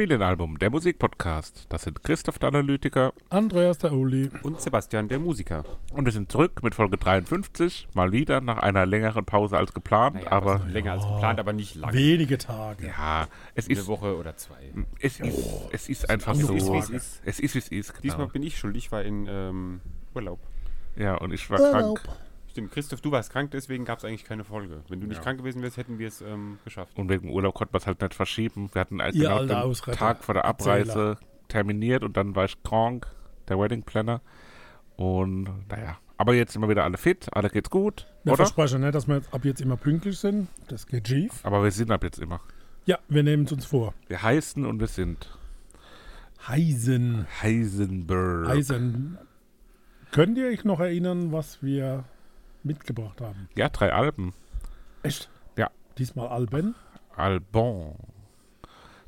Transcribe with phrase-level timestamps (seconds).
[0.00, 1.66] Familienalbum, der Musikpodcast.
[1.68, 4.30] Das sind Christoph der Analytiker Andreas der Uli.
[4.42, 5.62] Und Sebastian, der Musiker.
[5.92, 7.86] und wir sind zurück mit Folge 53.
[7.92, 11.52] Mal wieder nach einer längeren Pause als geplant, Naja, aber also länger als geplant, aber
[11.52, 11.92] nicht lang.
[11.92, 12.86] Wenige Tage.
[12.86, 14.72] ja, es Eine ist, Woche oder zwei.
[15.00, 15.38] es ist,
[15.70, 16.54] es ist einfach so.
[16.54, 17.20] ist, es ist.
[17.26, 17.88] Es ist, wie es ist.
[17.90, 18.00] Genau.
[18.00, 19.80] Diesmal bin ich schuld, ich war in ähm,
[20.14, 20.40] Urlaub.
[20.96, 22.00] ja, und ich war krank.
[22.50, 24.82] Stimmt, Christoph, du warst krank, deswegen gab es eigentlich keine Folge.
[24.88, 25.22] Wenn du nicht Ja.
[25.22, 26.98] krank gewesen wärst, hätten wir es ähm, geschafft.
[26.98, 28.68] Und wegen Urlaub konnte man es halt nicht verschieben.
[28.72, 29.72] Wir hatten als Ihr genau.
[29.72, 31.16] Tag vor der Abreise
[31.48, 33.06] terminiert und dann war ich krank,
[33.48, 34.20] der Wedding Planner.
[34.96, 38.38] Und naja, aber jetzt sind wir wieder alle fit, alle geht's gut, Wir oder?
[38.44, 40.48] versprechen nicht, dass wir jetzt ab jetzt immer pünktlich sind.
[40.68, 41.32] Das geht schief.
[41.44, 42.40] Aber wir sind ab jetzt immer.
[42.84, 43.94] Ja, wir nehmen es uns vor.
[44.08, 45.38] Wir heißen und wir sind
[46.48, 47.26] Heisen.
[47.42, 48.48] Heisenberg.
[48.48, 49.18] Heisen.
[50.10, 52.04] Könnt ihr euch noch erinnern, was wir
[52.64, 53.48] mitgebracht haben?
[53.54, 54.32] Ja, drei Alben.
[55.02, 55.30] Echt?
[55.56, 55.70] Ja.
[55.98, 56.74] Diesmal Alben.
[57.16, 57.96] Albon.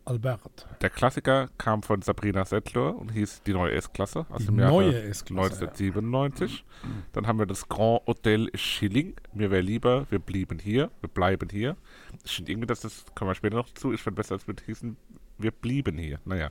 [0.04, 0.66] Albert.
[0.80, 4.72] Der Klassiker kam von Sabrina Settler und hieß Die neue S-Klasse aus Die dem Jahre
[4.72, 6.64] neue S-Klasse, 1997.
[7.12, 9.14] Dann haben wir das Grand Hotel Schilling.
[9.32, 11.76] Mir wäre lieber, wir blieben hier, wir bleiben hier.
[12.24, 14.54] Ich finde irgendwie, dass das, kommen wir später noch zu, ich fand besser, als wir
[14.64, 14.96] hießen,
[15.38, 16.18] wir blieben hier.
[16.24, 16.50] Naja.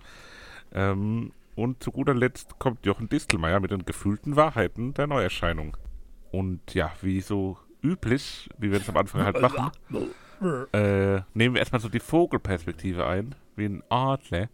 [0.73, 5.75] Ähm, und zu guter Letzt kommt Jochen Distelmeier mit den gefühlten Wahrheiten der Neuerscheinung.
[6.31, 9.71] Und ja, wie so üblich, wie wir das am Anfang halt machen,
[10.73, 14.49] äh, nehmen wir erstmal so die Vogelperspektive ein, wie ein Adler,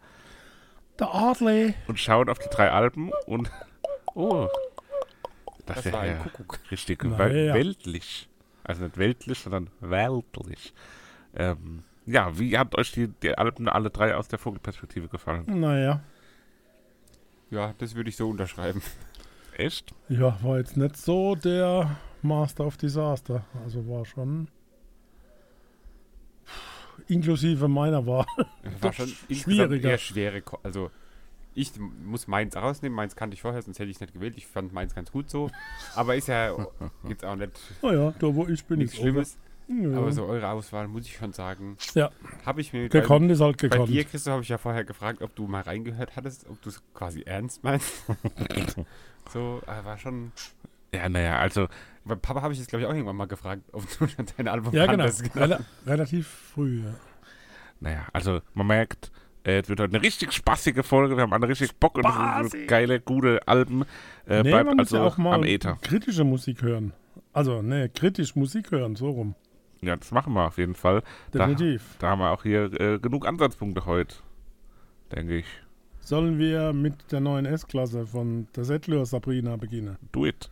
[0.99, 1.73] Der Adler.
[1.87, 3.51] und schauen auf die drei Alben und
[4.15, 4.47] oh,
[5.65, 6.59] das, Das ist ein ja Kuckuck.
[6.71, 7.53] richtig Na wel ja.
[7.53, 8.27] weltlich.
[8.63, 10.73] Also nicht weltlich, sondern weltlich.
[11.35, 15.43] Ähm, ja, wie hat euch die, die Alben alle drei aus der Vogelperspektive gefallen?
[15.47, 16.01] Naja.
[17.49, 18.81] Ja, das würde ich so unterschreiben.
[19.57, 19.91] Echt?
[20.07, 23.43] Ja, war jetzt nicht so der Master of Disaster.
[23.63, 24.49] Also war schon.
[27.07, 28.25] Inklusive meiner Wahl.
[28.81, 29.91] War schon schwieriger.
[29.91, 30.41] eher schwere.
[30.41, 30.91] Ko also,
[31.55, 31.71] ich
[32.03, 32.95] muss meins rausnehmen.
[32.95, 34.35] Meins kannte ich vorher, sonst hätte ich es nicht gewählt.
[34.37, 35.49] Ich fand meins ganz gut so.
[35.95, 36.55] Aber ist ja
[37.07, 39.37] jetzt auch nicht Naja, da wo ich bin, nichts ist Schlimmes.
[39.69, 39.97] Ja.
[39.97, 42.09] Aber so eure Auswahl, muss ich schon sagen, Ja,
[42.45, 43.89] habe ich mir gekonnt ist halt Bei gekonnt.
[43.89, 46.81] dir, Christoph, habe ich ja vorher gefragt, ob du mal reingehört hattest, ob du es
[46.93, 48.05] quasi ernst meinst.
[49.33, 50.31] so, äh, war schon.
[50.93, 51.67] Ja, naja, also
[52.05, 54.47] Bei Papa habe ich es, glaube ich, auch irgendwann mal gefragt, ob du schon dein
[54.47, 55.03] Album Ja, genau.
[55.03, 55.35] kanntest.
[55.35, 56.81] Rela relativ früh.
[56.85, 56.93] Ja.
[57.81, 59.11] Naja, also man merkt,
[59.43, 61.15] äh, es wird heute eine richtig spaßige Folge.
[61.17, 62.67] Wir haben alle richtig Bock und Spaßig.
[62.67, 63.83] geile, gute Alben.
[64.25, 65.77] Äh, nee, bleibt man muss also ja auch mal am Äther.
[65.81, 66.93] kritische Musik hören.
[67.33, 69.35] Also, ne, kritisch Musik hören, so rum.
[69.81, 71.03] Ja, das machen wir auf jeden Fall.
[71.31, 71.95] Da, Definitiv.
[71.99, 74.15] da haben wir auch hier äh, genug Ansatzpunkte heute,
[75.11, 75.45] denke ich.
[75.99, 79.97] Sollen wir mit der neuen S-Klasse von der Settler Sabrina beginnen?
[80.11, 80.49] Do it.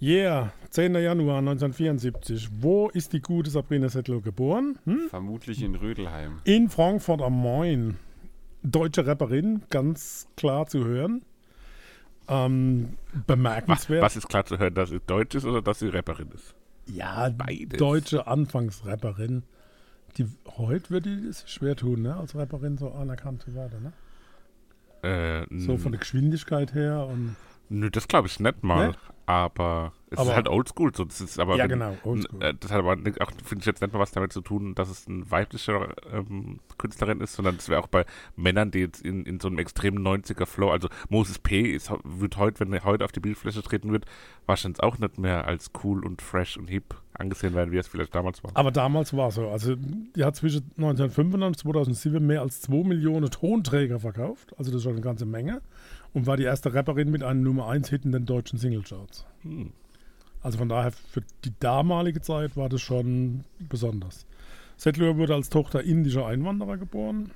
[0.00, 0.94] Yeah, 10.
[0.96, 2.50] Januar 1974.
[2.60, 4.78] Wo ist die gute Sabrina Settler geboren?
[4.84, 5.06] Hm?
[5.08, 6.40] Vermutlich in Rödelheim.
[6.44, 7.96] In Frankfurt am Main.
[8.62, 11.22] Deutsche Rapperin, ganz klar zu hören.
[12.28, 14.02] Ähm, Was, bemerkenswert.
[14.02, 16.55] was ist klar zu hören, dass sie Deutsch ist oder dass sie Rapperin ist?
[16.86, 17.78] Ja, Beides.
[17.78, 19.42] deutsche Anfangsrapperin.
[20.18, 20.26] Die
[20.56, 22.16] heute würde die es schwer tun, ne?
[22.16, 23.92] Als Rapperin so anerkannt zu werden,
[25.02, 25.42] ne?
[25.50, 27.36] Äh, So von der Geschwindigkeit her und.
[27.68, 28.88] Nö, das glaube ich nicht mal.
[28.88, 28.94] Ne?
[29.28, 30.94] Aber es Aber- ist halt oldschool.
[30.94, 32.40] So, das ist aber ja, wenn- genau, oldschool.
[32.42, 34.88] Äh, Das hat aber auch, finde ich jetzt nicht mal was damit zu tun, dass
[34.88, 38.04] es eine weibliche ähm, Künstlerin ist, sondern es wäre auch bei
[38.36, 41.62] Männern, die jetzt in, in so einem extremen 90er Flow, also Moses P.
[41.72, 44.04] Ist, wird heute, wenn er heute auf die Bildfläche treten wird,
[44.46, 48.14] wahrscheinlich auch nicht mehr als cool und fresh und hip angesehen werden, wie es vielleicht
[48.14, 48.50] damals war.
[48.54, 49.48] Aber damals war es so.
[49.48, 54.52] Also, die hat zwischen 1995 und 2007 mehr als 2 Millionen Tonträger verkauft.
[54.58, 55.62] Also, das ist schon eine ganze Menge.
[56.16, 59.26] Und war die erste Rapperin mit einem Nummer 1-Hit in den deutschen Singlecharts.
[59.42, 59.74] Hm.
[60.40, 64.24] Also, von daher, für die damalige Zeit war das schon besonders.
[64.78, 67.32] Settler wurde als Tochter indischer Einwanderer geboren.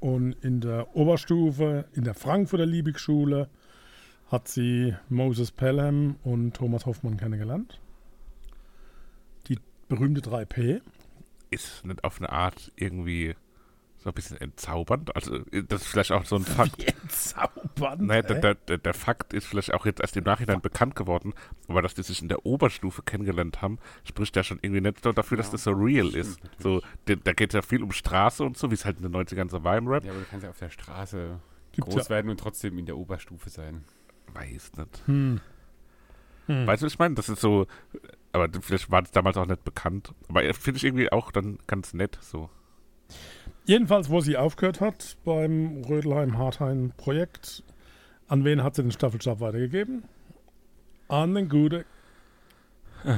[0.00, 3.50] Und in der Oberstufe, in der Frankfurter Liebig-Schule,
[4.28, 7.78] hat sie Moses Pelham und Thomas Hoffmann kennengelernt.
[9.48, 9.58] Die
[9.90, 10.80] berühmte 3P.
[11.50, 13.34] Ist nicht auf eine Art irgendwie
[13.98, 15.14] so ein bisschen entzaubernd.
[15.14, 16.82] Also, das ist vielleicht auch so ein Fakt.
[17.76, 18.06] Entzaubern.
[18.06, 21.34] Naja, der, der, der, Fakt ist vielleicht auch jetzt erst im Nachhinein bekannt geworden,
[21.68, 25.36] aber dass die sich in der Oberstufe kennengelernt haben, spricht ja schon irgendwie nicht dafür,
[25.36, 26.40] dass Ja, das so real stimmt ist.
[26.58, 29.02] So, da, da geht es ja viel um Straße und so, wie es halt in
[29.02, 30.04] den 90ern so war im Rap.
[30.04, 31.40] Ja, aber du kannst ja auf der Straße
[31.72, 32.10] Gibt's groß ja.
[32.10, 33.84] werden und trotzdem in der Oberstufe sein.
[34.32, 35.02] Weiß nicht.
[35.06, 35.40] Hm.
[36.46, 36.66] Hm.
[36.66, 37.14] Weißt du, was ich meine?
[37.14, 37.66] Das ist so,
[38.32, 40.14] aber vielleicht war das damals auch nicht bekannt.
[40.28, 42.50] Aber finde ich irgendwie auch dann ganz nett so.
[43.66, 47.62] Jedenfalls, wo sie aufgehört hat beim Rödelheim-Hartheim-Projekt,
[48.28, 50.04] an wen hat sie den Staffelstab weitergegeben?
[51.08, 51.84] An den guten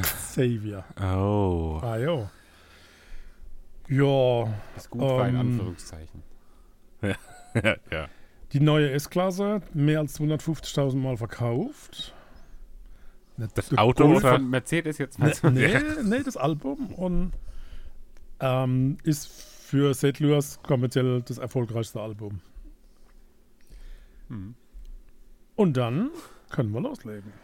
[0.03, 0.85] Xavier.
[1.01, 1.81] Oh.
[1.83, 2.29] Ah, jo.
[3.89, 6.23] Ja, Ist gut war in Ähm, Anführungszeichen.
[7.03, 7.15] ja,
[7.91, 8.09] ja.
[8.53, 12.15] Die neue S-Klasse, mehr als 250.000 Mal verkauft.
[13.55, 15.53] Das Auto Golf, Von Mercedes jetzt Nee, mal.
[15.53, 17.33] nee, nee, das Album und
[18.41, 19.31] ähm, ist
[19.69, 20.19] für St.
[20.21, 22.41] Louis kommerziell das erfolgreichste Album.
[24.29, 24.55] Hm.
[25.57, 26.11] Und dann
[26.49, 27.35] können wir loslegen.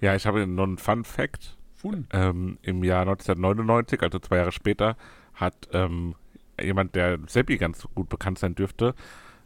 [0.00, 1.56] Ja, ich habe noch einen Fun Fact.
[1.76, 2.08] Fun.
[2.10, 4.96] Ähm, Im Jahr 1999, also zwei Jahre später,
[5.34, 6.16] hat ähm,
[6.60, 8.96] jemand, der Seppi ganz gut bekannt sein dürfte,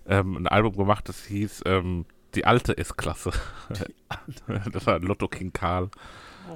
[0.07, 3.33] ähm, ein Album gemacht, das hieß ähm, Die alte S-Klasse.
[4.73, 5.91] das war Lotto King Karl.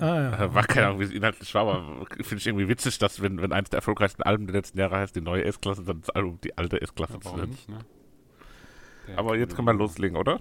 [0.01, 0.55] Ah, ja.
[0.55, 3.53] War keine Ahnung, wie es inhaltlich war, aber finde ich irgendwie witzig, dass wenn, wenn
[3.53, 6.57] eins der erfolgreichsten Alben der letzten Jahre heißt, die neue S-Klasse, dann das Album die
[6.59, 7.51] alte S-Klasse zu nennen.
[7.51, 7.79] nicht, ne?
[9.17, 10.41] Aber jetzt können wir loslegen, oder?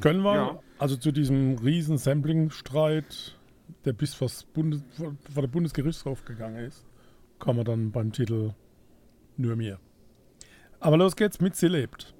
[0.00, 0.58] Können wir, Ja.
[0.78, 3.38] also zu diesem riesen Sampling-Streit,
[3.84, 6.84] der bis vors Bundes, vor vor der Bundesgerichtshof gegangen ist,
[7.38, 8.52] kommen wir dann beim Titel
[9.36, 9.78] Nur mir.
[10.80, 12.12] Aber los geht's mit Sie lebt.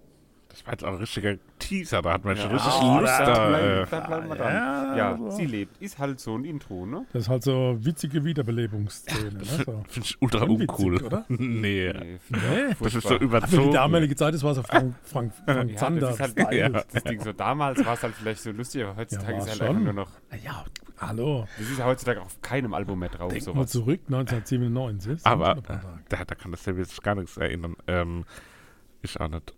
[0.52, 3.16] Das war jetzt auch ein richtiger Teaser, da hat man schon Ja, richtig da Lust
[3.24, 3.82] bleiben- da.
[3.82, 4.42] Äh, da bleiben wir Ja,
[4.84, 4.96] dran.
[4.98, 5.80] Ja, also- sie lebt.
[5.80, 7.06] Ist halt so ein Intro, ne?
[7.12, 9.30] Das ist halt so witzige Wiederbelebungsszene.
[9.32, 9.44] Ne?
[9.44, 9.56] So.
[9.88, 11.02] Finde ich ultra Unwitzig, uncool.
[11.02, 11.24] oder?
[11.28, 11.90] nee.
[11.92, 12.74] Nee, Nee.
[12.78, 13.10] Das ist so furchtbar.
[13.12, 13.72] Für die überzogen.
[13.72, 16.00] damalige Zeit, das war so Frank, Frank, Frank Ja, Zander.
[16.00, 16.52] das ist halt.
[16.52, 16.68] Ja.
[16.68, 19.48] das Ding so damals war es halt vielleicht so lustig, aber heutzutage Ja, ist war
[19.50, 19.66] halt schon.
[19.68, 20.10] einfach nur noch.
[20.44, 20.64] Ja,
[20.98, 21.46] hallo.
[21.58, 23.32] Das ist ja heutzutage auf keinem Album mehr drauf.
[23.32, 23.70] Denk mal sowas.
[23.70, 25.22] zurück, 1997.
[25.22, 25.62] sind Aber äh,
[26.10, 27.74] da, da kann das ja jetzt gar nichts erinnern.
[27.86, 28.24] Ähm,
[29.00, 29.54] ich auch nicht.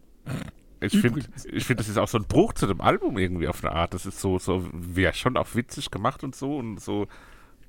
[0.85, 1.23] Ich finde,
[1.53, 3.95] ich find, das ist auch so ein Bruch zu dem Album irgendwie auf eine Art.
[3.95, 7.07] Das ist so, so, wäre schon auch witzig gemacht und so und so.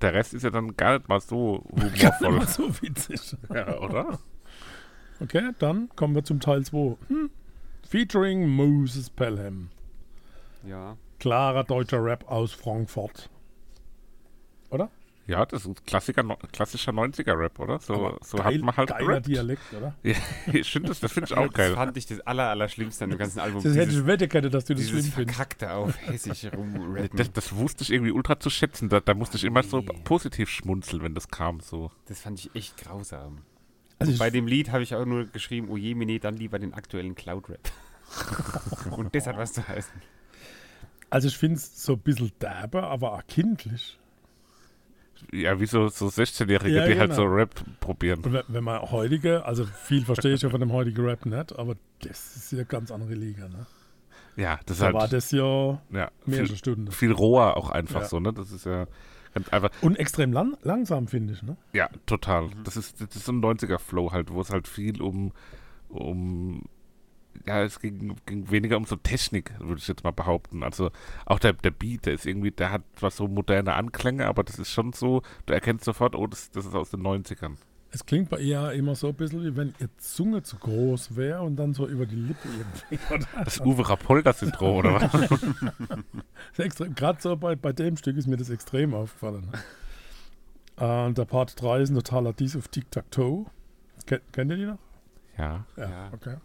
[0.01, 2.27] Der Rest ist ja dann gar nicht mal so humorvoll.
[2.27, 3.37] Immer so witzig.
[3.53, 4.19] ja, oder?
[5.21, 6.97] Okay, dann kommen wir zum Teil 2.
[7.07, 7.29] Hm.
[7.87, 9.69] Featuring Moses Pelham.
[10.67, 10.97] Ja.
[11.19, 13.29] Klarer deutscher Rap aus Frankfurt.
[14.69, 14.89] Oder?
[15.27, 17.79] Ja, das ist Klassiker, klassischer 90er-Rap, oder?
[17.79, 19.27] So, Aber so geil, hat man halt geiler gerappt.
[19.27, 19.95] Dialekt, oder?
[20.03, 20.13] Ja,
[20.53, 21.73] ich finde das, das finde ich auch Das geil.
[21.73, 23.63] fand ich das aller, aller Schlimmste an dem ganzen Album.
[23.63, 25.15] Das hätte ich wette können, dass du das schlimm findest.
[25.35, 27.17] Verkackte auf Hessisch rumrappen.
[27.17, 28.89] Das, das wusste ich irgendwie ultra zu schätzen.
[28.89, 29.87] Da, da musste ich immer so Nee.
[30.03, 31.59] positiv schmunzeln, wenn das kam.
[31.59, 31.91] So.
[32.05, 33.39] Das fand ich echt grausam.
[33.97, 36.59] Also ich, Bei dem Lied habe ich auch nur geschrieben, oh je, Mene, dann lieber
[36.59, 37.71] den aktuellen Cloud-Rap.
[38.91, 39.93] Und das hat was zu heißen.
[41.09, 43.97] also ich finde es so ein bisschen derbe, aber auch kindlich.
[45.31, 47.23] Ja, wie so, so 16-Jährige, Ja, die halt genau.
[47.23, 48.21] so Rap probieren.
[48.23, 51.75] Und wenn, man heutige, also viel verstehe ich ja von dem heutigen Rap nicht, aber
[52.01, 53.47] das ist ja ganz andere Liga.
[53.47, 53.65] Ne?
[54.35, 56.91] Ja, das Da halt war das ja ja, mehrere viel, Stunden.
[56.91, 58.07] viel roher auch einfach Ja.
[58.07, 58.33] so, ne?
[58.33, 58.85] Das ist ja
[59.33, 59.69] ganz einfach.
[59.81, 61.43] Und extrem lang, langsam, finde ich.
[61.43, 61.55] Ne?
[61.73, 62.49] Ja, total.
[62.63, 65.31] Das, ist, das ist so ein 90er-Flow halt, wo es halt viel um,
[65.89, 66.63] um
[67.47, 70.63] ja, es ging, ging weniger um so Technik, würde ich jetzt mal behaupten.
[70.63, 70.91] Also
[71.25, 74.59] auch der, der Beat, der ist irgendwie, der hat zwar so moderne Anklänge, aber das
[74.59, 77.57] ist schon so, du erkennst sofort, oh, das, das ist aus den 90ern.
[77.91, 81.43] Es klingt bei ihr immer so ein bisschen, wie wenn ihr Zunge zu groß wäre
[81.43, 83.13] und dann so über die Lippe irgendwie.
[83.13, 83.45] Oder?
[83.45, 85.45] Das Uwe Rapolda-Syndrom, oder was?
[86.95, 89.47] Gerade so bei, bei dem Stück ist mir das extrem aufgefallen.
[90.75, 93.45] Und der Part 3 ist ein totaler Dies auf Tic-Tac-Toe.
[94.05, 94.79] Ken, kennt ihr die noch?
[95.37, 95.65] Ja.
[95.77, 96.09] Ja.
[96.13, 96.35] okay.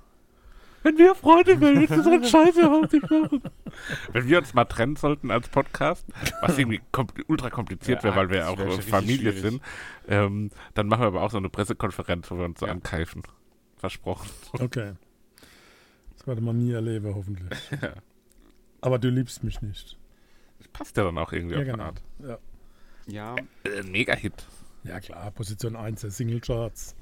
[0.82, 3.42] Wenn wir Freunde wären, würden wir so eine Scheiße überhaupt nicht machen.
[4.12, 6.06] Wenn wir uns mal trennen sollten als Podcast,
[6.40, 9.40] was irgendwie kom ultra kompliziert Ja, wäre, weil wir das auch Familie schwierig.
[9.40, 9.62] sind,
[10.08, 12.72] ähm, dann machen wir aber auch so eine Pressekonferenz, wo wir uns so Ja.
[12.72, 13.22] ankeifen.
[13.76, 14.28] Versprochen.
[14.52, 14.92] Okay.
[16.16, 17.48] Das werde man nie erleben, hoffentlich.
[17.82, 17.92] Ja.
[18.82, 19.98] Aber du liebst mich nicht.
[20.58, 21.84] Das passt ja dann auch irgendwie Ja, auf eine genau.
[21.84, 22.02] Art.
[22.18, 22.38] Ja.
[23.06, 24.46] Ja, Äh, Mega-Hit.
[24.84, 25.30] ja, klar.
[25.32, 26.94] Position 1 der Singlecharts.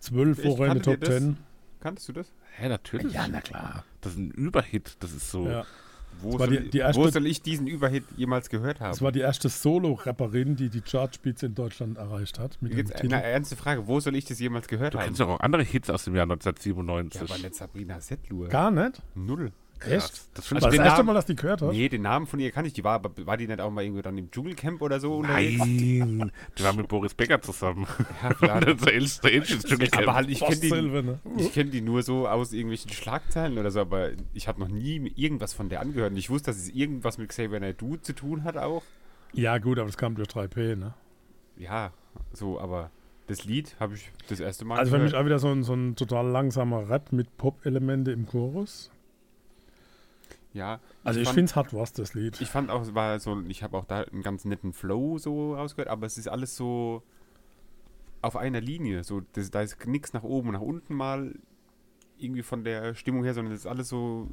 [0.00, 0.46] 12 Echt?
[0.48, 1.08] Wochen in der Top das?
[1.18, 1.36] 10.
[1.80, 2.32] kannst du das?
[2.58, 3.12] Hä, natürlich.
[3.12, 3.84] Ja, na klar.
[4.00, 4.96] Das ist ein Überhit.
[5.00, 5.46] Das ist so.
[5.48, 5.64] Ja.
[6.22, 8.90] Wo, soll, die- die erste- wo soll ich diesen Überhit jemals gehört haben?
[8.90, 12.56] Das war die erste Solo-Rapperin, die die Chartspitze in Deutschland erreicht hat.
[12.62, 15.04] Mit dem Jetzt eine ernste Frage, wo soll ich das jemals gehört Du haben?
[15.06, 17.20] kennst doch auch andere Hits aus dem Jahr ja, 1997.
[17.30, 18.48] aber nicht Sabrina Settlur.
[18.48, 19.02] Gar nicht?
[19.14, 19.52] Null.
[19.80, 20.28] Echt?
[20.34, 21.72] Das Also finde das erste Mal, dass die gehört hast?
[21.72, 22.72] Nee, den Namen von ihr kann ich.
[22.72, 25.22] Die war, aber war die nicht auch mal irgendwo dann im Dschungelcamp oder so?
[25.22, 27.86] Nein, die war mit Boris Becker zusammen.
[28.22, 28.60] Ja, klar.
[28.60, 30.02] das ist ins Dschungelcamp.
[30.08, 31.18] aber halt, ich kenne die, Silve, ne?
[31.36, 35.12] ich kenn die nur so aus irgendwelchen Schlagzeilen oder so, aber ich habe noch nie
[35.16, 36.12] irgendwas von der angehört.
[36.12, 38.82] Und ich wusste, dass es irgendwas mit Xavier Naidoo zu tun hat auch.
[39.32, 40.94] Ja, gut, aber das kam durch 3P, ne?
[41.58, 41.92] Ja,
[42.32, 42.90] so, aber
[43.26, 45.74] das Lied habe ich das erste Mal Also für mich auch wieder so ein, so
[45.74, 48.90] ein total langsamer Rap mit Pop-Elemente im Chorus.
[50.56, 52.40] Ja, Also ich fand- finde es hat was, das Lied.
[52.40, 55.88] Ich fand auch, war so, ich habe auch da einen ganz netten Flow so rausgehört,
[55.90, 57.02] aber es ist alles so
[58.22, 59.04] auf einer Linie.
[59.04, 61.34] So, das, da ist nichts nach oben und nach unten mal
[62.18, 64.28] irgendwie von der Stimmung her, sondern es ist alles so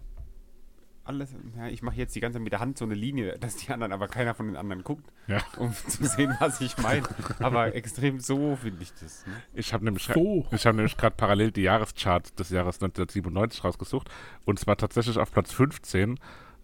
[1.06, 3.58] alles, ja, ich mache jetzt die ganze Zeit mit der Hand so eine Linie, dass
[3.58, 5.40] die anderen, aber keiner von den anderen guckt, Ja.
[5.58, 7.04] um zu sehen, was ich meine.
[7.40, 9.26] Aber extrem so finde ich das.
[9.28, 9.34] Ne?
[9.54, 10.46] Ich habe nämlich, So.
[10.52, 14.10] ich hab nämlich gerade parallel die Jahrescharts des Jahres 1997 rausgesucht.
[14.46, 16.20] Und zwar tatsächlich auf Platz 15,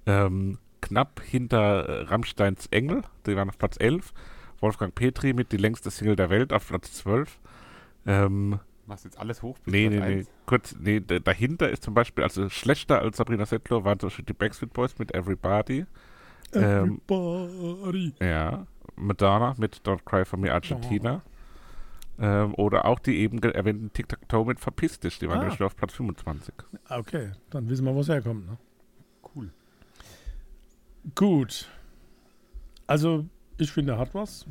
[0.06, 4.14] ähm, knapp hinter äh, Rammsteins Engel, die waren auf Platz 11.
[4.62, 7.38] Wolfgang Petri mit die längste Single der Welt auf Platz 12.
[8.06, 10.26] Ähm, Machst jetzt alles hoch bis nee, nee, nee.
[10.46, 14.34] Kurz, nee, dahinter ist zum Beispiel, also schlechter als Sabrina Settler waren zum Beispiel die
[14.34, 15.86] Backstreet Boys mit Everybody.
[16.54, 18.14] Ähm, Everybody.
[18.20, 18.66] Ja,
[18.96, 21.22] Madonna mit Don't Cry For Me Argentina.
[22.22, 25.44] Ähm, oder auch die eben erwähnten Tic-Tac-Toe mit Verpiss dich, die waren Ah.
[25.44, 26.54] nämlich auf Platz 25.
[26.90, 28.46] Okay, dann wissen wir, wo es herkommt.
[28.46, 28.58] Ne?
[29.36, 29.50] Cool.
[31.16, 31.70] Gut.
[32.88, 33.26] Also,
[33.58, 34.46] ich finde, er hat was.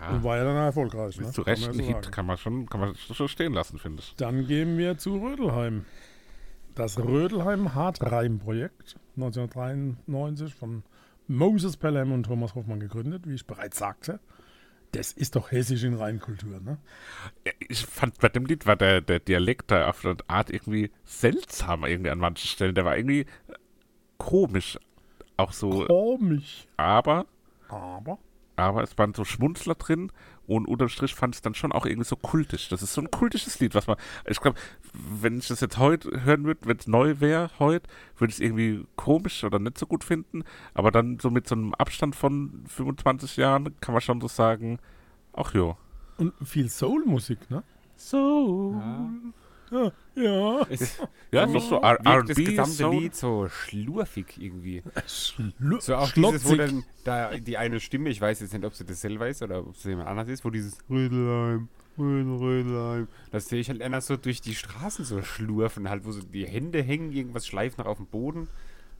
[0.00, 1.18] Ja, Und war ja dann erfolgreich.
[1.18, 1.30] Ne?
[1.30, 3.52] zu Kann Recht man ein ja so Hit, kann man schon, kann man schon stehen
[3.52, 4.14] lassen, finde ich.
[4.16, 5.84] Dann gehen wir zu Rödelheim.
[6.74, 10.82] Das Rödelheim Hartreim-Projekt 1993 von
[11.26, 14.20] Moses Pelham und Thomas Hoffmann gegründet, wie ich bereits sagte.
[14.92, 16.78] Das ist doch hessisch in Reinkultur, ne?
[17.68, 21.84] Ich fand bei dem Lied war der, der Dialekt da auf eine Art irgendwie seltsam
[21.84, 22.74] irgendwie an manchen Stellen.
[22.74, 23.26] Der war irgendwie
[24.18, 24.78] komisch.
[25.36, 26.66] Auch so, Komisch.
[26.76, 27.26] aber,
[27.68, 28.18] Aber
[28.56, 30.10] aber es waren so Schmunzler drin
[30.46, 32.68] und unterm Strich fand ich es dann schon auch irgendwie so kultisch.
[32.68, 33.96] Das ist so ein kultisches Lied, was man,
[34.26, 34.58] ich glaube,
[34.92, 38.40] wenn ich das jetzt heute hören würde, wenn es neu wäre heute, würde ich es
[38.40, 40.44] irgendwie komisch oder nicht so gut finden.
[40.74, 44.78] Aber dann so mit so einem Abstand von 25 Jahren kann man schon so sagen,
[45.32, 45.76] ach jo.
[46.16, 47.62] und viel Soul-Musik, ne?
[47.96, 48.74] So.
[48.78, 49.10] Ja.
[49.70, 49.92] Ja.
[50.14, 50.66] ja.
[50.70, 50.98] Es
[51.32, 52.94] Ja, ist doch so wirkt R- das gesamte Soul.
[53.00, 54.82] Lied so schlurfig irgendwie.
[55.06, 56.56] Schlu So auch dieses, wo schlotzig.
[56.58, 59.60] dann da die eine Stimme, ich weiß jetzt nicht, ob sie das selber ist oder
[59.60, 61.68] ob es jemand anders ist, wo dieses Rödelheim,
[61.98, 66.12] Rödel, Rödelheim, das sehe ich halt einer so durch die Straßen so schlurfen, halt, wo
[66.12, 68.48] so die Hände hängen, irgendwas schleift noch auf dem Boden.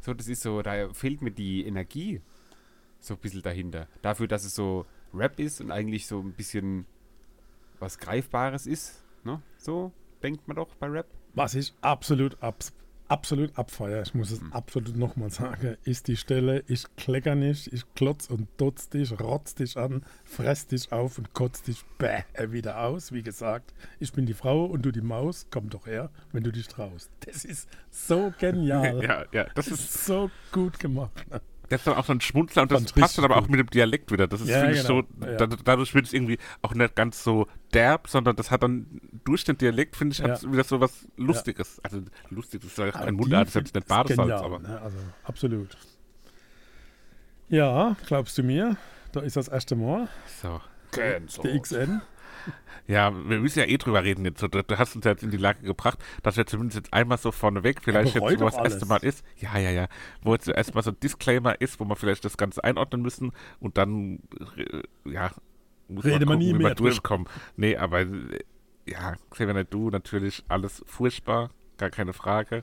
[0.00, 2.20] So, das ist so, da fehlt mir die Energie
[3.00, 3.86] so ein bisschen dahinter.
[4.02, 6.86] Dafür, dass es so Rap ist und eigentlich so ein bisschen
[7.78, 9.40] was Greifbares ist, ne?
[9.58, 9.92] So
[10.26, 11.06] denkt man doch bei Rap.
[11.34, 12.72] Was ich absolut, abs
[13.08, 14.52] absolut abfeier, ich muss es Hm.
[14.52, 19.54] absolut nochmal sagen, ist die Stelle, ich klecker nicht, ich klotz und dotz dich, rotz
[19.54, 23.12] dich an, fress dich auf und kotz dich bäh wieder aus.
[23.12, 26.50] Wie gesagt, ich bin die Frau und du die Maus, komm doch her, wenn du
[26.50, 27.08] dich traust.
[27.24, 29.00] Das ist so genial.
[29.06, 31.24] Ja, ja, das ist so gut gemacht.
[31.68, 33.58] Das ist dann auch so ein Schmunzler und das Fand passt dann aber auch mit
[33.60, 34.26] dem Dialekt wieder.
[34.26, 35.02] Das ist, Ja, finde ich, genau.
[35.20, 35.36] so, Ja.
[35.36, 39.44] da, dadurch wird es irgendwie auch nicht ganz so derb, sondern das hat dann durch
[39.44, 40.52] den Dialekt, finde ich, hat Ja.
[40.52, 41.80] wieder so was Lustiges.
[41.82, 44.58] Also lustig ist ja kein die Mundart, das ist jetzt nicht Badesalz, genial, aber.
[44.60, 44.80] Ne?
[44.80, 45.76] Also absolut.
[47.48, 48.76] Ja, glaubst du mir?
[49.12, 50.08] Da ist das erste Mal
[50.42, 50.60] So.
[50.96, 51.20] der
[51.60, 52.02] XN.
[52.86, 54.42] Ja, wir müssen ja eh drüber reden jetzt.
[54.42, 57.18] Du, du hast uns ja jetzt in die Lage gebracht, dass wir zumindest jetzt einmal
[57.18, 58.86] so vorneweg, vielleicht bereu jetzt, wo das erste.
[58.86, 59.88] Mal ist, ja, ja, ja,
[60.22, 63.76] wo jetzt erstmal so ein Disclaimer ist, wo wir vielleicht das Ganze einordnen müssen und
[63.76, 64.20] dann,
[64.56, 65.32] äh, ja,
[65.88, 67.28] muss Rede man nie wie mehr wir durchkommen.
[67.56, 68.40] Nee, aber, äh,
[68.86, 72.62] ja, Xavier du, natürlich alles furchtbar, gar keine Frage.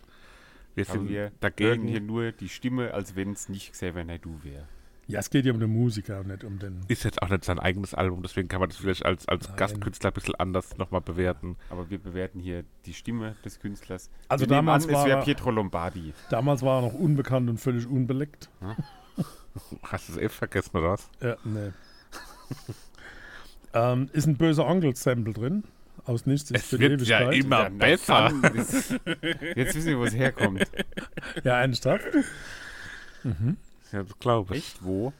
[0.75, 1.87] Wir Aber sind wir hören dagegen.
[1.87, 4.67] hier nur die Stimme, als wenn es nicht Xavier Naidoo wäre.
[5.07, 6.79] Ja, es geht ja um den Musiker und nicht um den.
[6.87, 9.57] Ist jetzt auch nicht sein eigenes Album, deswegen kann man das vielleicht als, als Nein.
[9.57, 11.57] Gastkünstler ein bisschen anders nochmal bewerten.
[11.69, 14.09] Aber wir bewerten hier die Stimme des Künstlers.
[14.29, 16.13] Also wir damals an, es war wäre er- Pietro Lombardi.
[16.29, 18.49] Damals war er noch unbekannt und völlig unbeleckt.
[19.83, 21.09] Hast du es eh vergessen, oder was?
[21.21, 21.71] Ja, nee.
[23.73, 25.63] ähm, ist ein böser Onkel-Sample drin.
[26.05, 27.45] Aus nichts ist Es für wird ja Ewigkeit.
[27.45, 28.31] immer Ja, besser.
[29.55, 30.65] Jetzt wissen wir, wo es herkommt.
[31.43, 32.05] Ja, ernsthaft.
[33.93, 34.63] Ja, das glaube ich.
[34.65, 34.83] Echt?
[34.83, 35.13] Wo?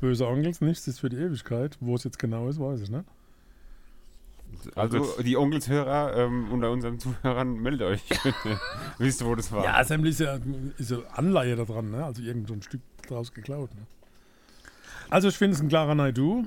[0.00, 1.76] Böse Onkels, nichts ist für die Ewigkeit.
[1.80, 3.04] Wo es jetzt genau ist, weiß ich nicht.
[4.74, 8.02] Also, die Onkelshörer ähm, unter unseren Zuhörern, meldet euch.
[8.98, 9.64] Wisst ihr, wo das war?
[9.64, 10.38] Ja, Sample ist ja,
[10.78, 12.04] ist ja Anleihe da dran, ne?
[12.04, 13.74] Also irgend so ein Stück draus geklaut.
[13.74, 13.86] Ne?
[15.08, 16.46] Also ich finde es ein klarer Naidu.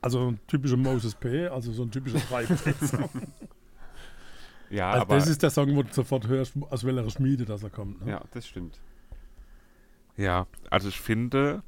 [0.00, 2.46] Also ein typischer Moses P., also so ein typischer 3
[2.86, 3.10] song
[4.70, 5.14] Ja, Also aber.
[5.16, 8.04] das ist der Song, wo du sofort hörst, aus welcher Schmiede das er kommt.
[8.04, 8.12] Ne?
[8.12, 8.78] ja, das stimmt.
[10.16, 11.62] Ja, also ich finde,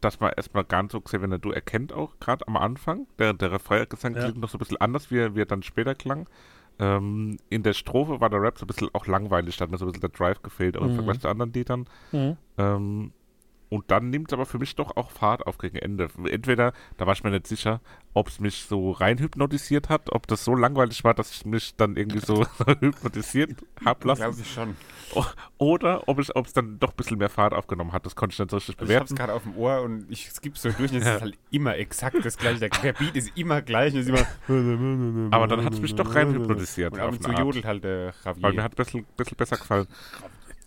[0.00, 3.06] dass man erstmal nicht so gesehen, wenn er du erkennt auch gerade am Anfang.
[3.18, 4.22] Der, der Refraingesang Ja.
[4.22, 6.26] klingt noch so ein bisschen anders, wie er, wie er dann später klang.
[6.78, 9.76] Ähm, in der Strophe war der Rap so ein bisschen auch langweilig, da hat mir
[9.76, 10.94] so ein bisschen der Drive gefehlt, auch im Mhm.
[10.94, 11.86] Vergleich zu anderen Liedern.
[12.12, 12.36] Mhm.
[12.56, 13.12] Ähm,
[13.70, 16.08] und dann nimmt es aber für mich doch auch Fahrt auf gegen Ende.
[16.28, 17.80] Entweder, da war ich mir nicht sicher,
[18.12, 21.76] ob es mich so rein hypnotisiert hat, ob das so langweilig war, dass ich mich
[21.76, 22.44] dann irgendwie so
[22.80, 23.52] hypnotisiert
[23.84, 24.22] hab lassen.
[24.22, 24.76] Glaube ich schon.
[25.58, 28.04] Oder ob es ob es dann doch ein bisschen mehr Fahrt aufgenommen hat.
[28.06, 29.16] Das konnte ich nicht so richtig Also ich hab's bewerten.
[29.16, 32.16] gerade auf dem Ohr und ich skippe so durch und es ist halt immer exakt
[32.24, 32.68] das gleiche.
[32.68, 35.28] Der, Beat ist immer gleich und es ist immer.
[35.32, 36.92] Aber dann hat es mich doch rein hypnotisiert.
[36.92, 38.52] Und ab und zu jodelt halt der Weil Javier.
[38.54, 39.86] mir hat ein bisschen, bisschen besser gefallen.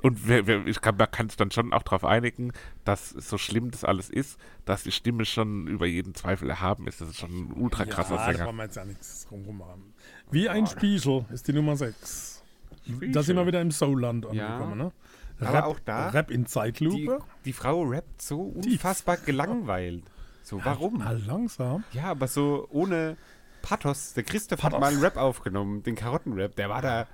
[0.04, 2.52] Und wer, wer, ich kann, man kann sich dann schon auch darauf einigen,
[2.84, 7.00] dass so schlimm das alles ist, dass die Stimme schon über jeden Zweifel erhaben ist.
[7.02, 8.44] Das ist schon ein ultra krasser ja, da Sänger.
[8.46, 9.94] brauchen wir jetzt ja nichts drum haben.
[10.30, 12.44] Wie ein Spiegel ist die Nummer 6.
[13.14, 14.48] Da sind wir wieder im Soulland Ja.
[14.58, 14.92] angekommen, ne?
[15.40, 17.20] Aber Rap, auch da- Rap in Die, Zeitlupe.
[17.46, 20.04] die Frau rappt so unfassbar gelangweilt.
[20.44, 21.02] So, warum?
[21.02, 21.86] Ah, langsam.
[21.94, 23.16] Ja, aber so ohne
[23.62, 24.14] Pathos.
[24.14, 26.56] Der Christoph hat mal einen Rap aufgenommen, den Karottenrap.
[26.58, 27.08] Der war da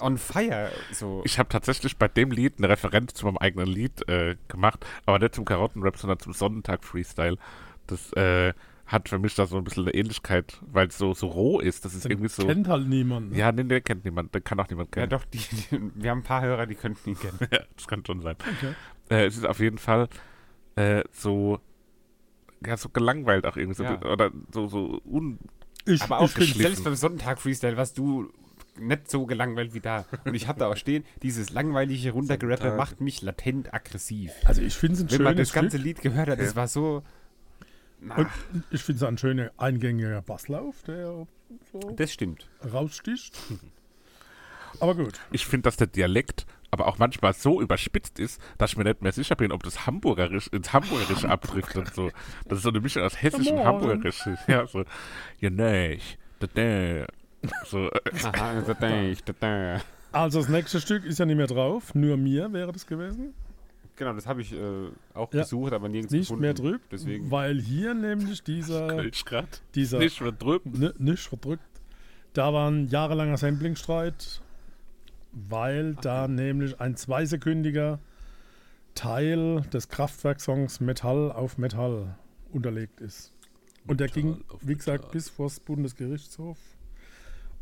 [0.00, 0.70] on fire.
[0.92, 1.22] So.
[1.24, 5.18] Ich habe tatsächlich bei dem Lied eine Referenz zu meinem eigenen Lied äh, gemacht, aber
[5.18, 7.36] nicht zum Karottenrap, sondern zum Sonnentag-Freestyle.
[7.86, 8.52] Das äh,
[8.86, 11.84] hat für mich da so ein bisschen eine Ähnlichkeit, weil es so, so roh ist.
[11.84, 12.46] Das ist Den irgendwie so.
[12.46, 13.30] kennt halt niemand.
[13.32, 13.38] ne?
[13.38, 14.34] Ja, nee, den kennt niemand.
[14.34, 15.10] Den kann auch niemand ja, kennen.
[15.10, 17.38] doch, die, die, wir haben ein paar Hörer, die könnten ihn kennen.
[17.50, 18.36] Ja, das kann schon sein.
[18.58, 18.74] Okay.
[19.10, 20.08] Äh, es ist auf jeden Fall
[20.76, 21.58] äh, so.
[22.64, 23.76] Ja, so gelangweilt auch irgendwie.
[23.76, 24.00] So, Ja.
[24.02, 25.38] Oder so, so un.
[25.84, 28.30] Ich, Aber auch selbst beim Sonntag-Freestyle warst du
[28.78, 30.06] nicht so gelangweilt wie da.
[30.24, 34.32] Und ich habe da auch stehen, dieses langweilige Runtergerappe macht mich latent aggressiv.
[34.44, 35.84] also ich finde es ein Wenn man das ganze Stück.
[35.84, 37.02] Lied gehört hat, das war so.
[38.00, 38.28] Und
[38.70, 41.26] ich finde es ein schöner eingängiger Basslauf, der
[41.70, 42.48] so das stimmt.
[42.72, 43.38] raussticht.
[44.80, 45.20] Aber gut.
[45.30, 49.02] Ich finde, dass der Dialekt aber auch manchmal so überspitzt ist, dass ich mir nicht
[49.02, 51.94] mehr sicher bin, ob das Hamburgerisch ins Hamburgerische abdriftet.
[51.94, 52.10] So.
[52.48, 53.66] Das ist so eine Mischung aus Hessisch und Morgen.
[53.68, 54.24] Hamburgerisch.
[54.48, 54.84] Ja, so.
[55.38, 56.00] Ja, nee.
[57.66, 58.00] So, äh.
[60.12, 61.94] Also das nächste Stück ist ja nicht mehr drauf.
[61.94, 63.32] Nur mir wäre das gewesen.
[63.96, 65.40] Genau, das habe ich äh, auch Ja.
[65.42, 66.42] gesucht, aber nirgends Nicht gefunden.
[66.42, 66.92] mehr drückt.
[66.92, 67.30] Deswegen.
[67.30, 69.02] Weil hier nämlich dieser,
[69.74, 70.20] dieser Nicht.
[70.20, 71.62] N nicht verdrückt.
[72.34, 74.40] Da war ein jahrelanger Samplingstreit,
[75.32, 77.98] weil da nämlich ein zweisekündiger
[78.94, 82.16] Teil des Kraftwerksongs Metall auf Metall
[82.50, 83.32] unterlegt ist.
[83.86, 85.12] Und der ging, auf wie gesagt, Metall.
[85.12, 86.58] bis vor das Bundesgerichtshof.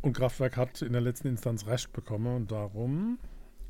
[0.03, 3.19] Und Kraftwerk hat in der letzten Instanz Recht bekommen und darum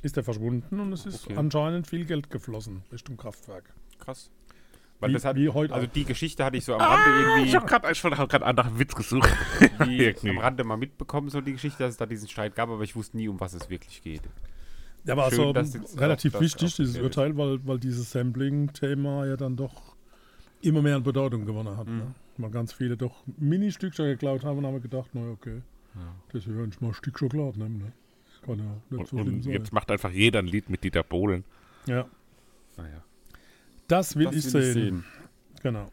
[0.03, 1.37] ist er verschwunden und es ist Okay.
[1.37, 3.75] anscheinend viel Geld geflossen Richtung Kraftwerk.
[3.99, 4.31] Krass.
[5.01, 5.93] Weil Wie- das hat, wie heute also auch.
[5.93, 8.67] die Geschichte hatte ich so am Rande Ich irgendwie habe gerade schon hab grad nach
[8.67, 9.29] einem Witz gesucht.
[9.79, 12.95] am Rande mal mitbekommen, so die Geschichte, dass es da diesen Streit gab, aber ich
[12.95, 14.23] wusste nie, um was es wirklich geht.
[15.05, 16.99] Ja, war Schön, so dass jetzt relativ auch wichtig, dieses.
[16.99, 19.97] Urteil, weil, weil dieses Sampling-Thema ja dann doch
[20.61, 21.87] immer mehr an Bedeutung gewonnen hat.
[21.89, 21.97] Mhm.
[21.99, 22.15] Ne?
[22.37, 25.63] Weil ganz viele doch Mini-Stückchen geklaut haben und haben gedacht, na okay,
[26.33, 27.79] das ist ja nicht mal ein Stück Schokolade nehmen.
[27.79, 27.93] Ne?
[28.43, 29.53] Kann ja nicht Und, so schlimm und sein.
[29.53, 31.45] jetzt macht einfach jeder ein Lied mit Dieter Bohlen.
[31.87, 32.07] Ja,
[32.77, 33.03] Naja.
[33.89, 35.05] das will, Das ich, will sehen.
[35.63, 35.91] Genau.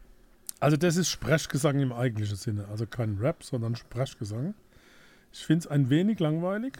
[0.59, 2.67] Also das ist Sprechgesang im eigentlichen Sinne.
[2.69, 4.53] Also kein Rap, sondern Sprechgesang.
[5.33, 6.77] Ich finde es ein wenig langweilig.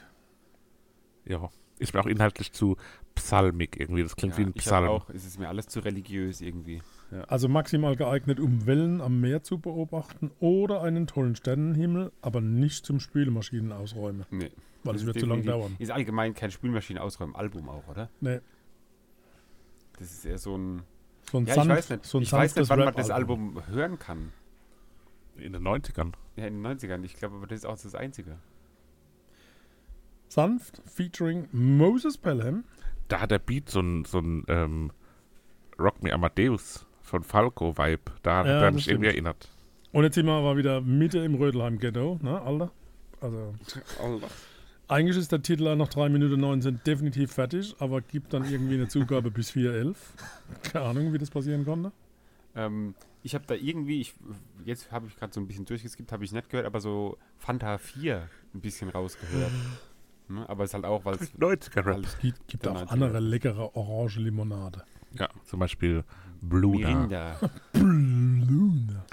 [1.26, 1.50] Ja.
[1.80, 2.76] Ist mir auch inhaltlich zu
[3.14, 4.02] psalmig irgendwie.
[4.04, 4.88] Das klingt Ja, wie ein ich Psalm.
[4.88, 6.82] auch, es ist mir alles zu religiös irgendwie.
[7.28, 12.86] Also maximal geeignet, um Wellen am Meer zu beobachten oder einen tollen Sternenhimmel, aber nicht
[12.86, 14.52] zum Spülmaschinen ausräumen, Nee.
[14.84, 15.76] weil es wird zu lang dauern.
[15.80, 18.10] Ist allgemein kein Spülmaschine ausräumen, Album auch, oder?
[18.20, 18.40] Nee,
[20.00, 20.84] Das ist eher so ein.
[21.32, 22.06] so ein, Ja, sanft, ich weiß nicht.
[22.06, 23.10] so ein ich weiß nicht, wann man das.
[23.10, 24.34] Album hören kann.
[25.38, 26.14] In den 90ern.
[26.36, 27.04] Ja, in den 90ern.
[27.04, 28.38] Ich glaube, aber das ist auch das Einzige.
[30.30, 32.66] Sanft, featuring Moses Pelham.
[33.08, 34.92] Da hat der Beat so ein, so ein ähm,
[35.80, 38.12] Rock Me Amadeus von Falco-Vibe.
[38.22, 39.50] Da hat Ja, das mich irgendwie erinnert.
[39.92, 42.72] Und jetzt sind wir aber wieder Mitte im Rödelheim-Ghetto, ne, Alter?
[43.22, 43.54] Also,
[44.88, 48.88] eigentlich ist der Titel nach 3 Minuten 19 definitiv fertig, aber gibt dann irgendwie eine
[48.88, 49.96] Zugabe bis 4.11.
[50.64, 51.92] Keine Ahnung, wie das passieren konnte.
[52.56, 52.94] Ähm,
[53.24, 54.14] ich habe da irgendwie, ich,
[54.66, 57.78] jetzt habe ich gerade so ein bisschen durchgeskippt, habe ich nicht gehört, aber so Fanta
[57.78, 59.52] 4 ein bisschen rausgehört.
[60.28, 60.48] ne?
[60.48, 61.96] Aber es ist halt auch, weil es 90er-Rap.
[61.96, 62.88] halt Gibt, gibt auch 90er.
[62.90, 64.84] andere leckere orange Limonade.
[65.14, 66.04] Ja, zum Beispiel
[66.42, 66.90] Bluna.
[66.90, 67.40] Mirinda.
[67.74, 69.06] Luna.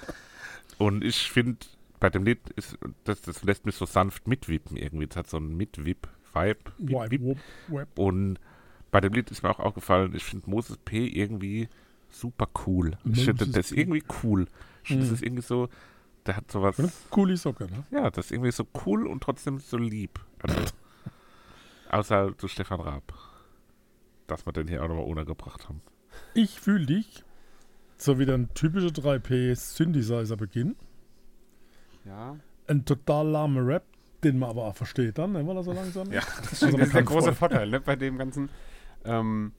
[0.79, 1.59] Und ich finde,
[2.01, 5.07] bei dem Lied, ist, das, das lässt mich so sanft mitwippen irgendwie.
[5.09, 7.37] Es hat so einen Mitwip-Vibe.
[7.97, 8.39] Und
[8.91, 11.07] bei dem Lied ist mir auch aufgefallen, ich finde Moses P.
[11.07, 11.69] irgendwie
[12.11, 12.97] super cool.
[13.05, 14.47] Ich finde, Moses das irgendwie cool.
[14.83, 15.09] Ich finde, Mhm.
[15.11, 15.69] das ist irgendwie so,
[16.27, 17.85] der hat sowas, Eine coole Socke, ne?
[17.91, 20.21] ja, das ist irgendwie so cool und trotzdem so lieb.
[20.43, 20.59] Also,
[21.91, 23.13] außer zu Stefan Raab.
[24.27, 25.83] Dass wir den hier auch nochmal untergebracht haben.
[26.35, 27.25] Ich fühle dich.
[27.97, 30.77] So wie ein typischer 3P Synthesizer-Beginn.
[32.05, 33.85] Ja, Ein total lahmer Rap,
[34.23, 36.21] den man aber auch versteht dann, ne, weil er so langsam Ja.
[36.21, 36.63] ist.
[36.63, 38.49] das ist der große voll- Vorteil ne, bei dem ganzen.
[39.05, 39.53] Ähm,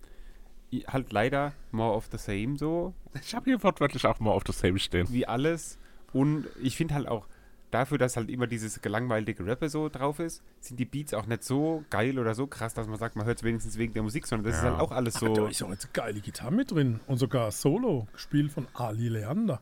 [0.74, 4.44] i- halt leider more of the same so, Ich habe hier wortwörtlich auch mal auf
[4.44, 5.08] das Same stehen.
[5.12, 5.78] wie alles.
[6.14, 7.28] Und ich finde halt auch,
[7.72, 11.44] dafür, dass halt immer dieses gelangweilige Rappe so drauf ist, sind die Beats auch nicht
[11.44, 14.28] so geil oder so krass, dass man sagt, man hört es wenigstens wegen der Musik,
[14.28, 14.68] sondern das Ja.
[14.70, 15.46] ist halt auch alles Da so.
[15.48, 17.00] ist auch jetzt eine geile Gitarre mit drin.
[17.08, 19.62] Und sogar Solo, gespielt von Ali Leander.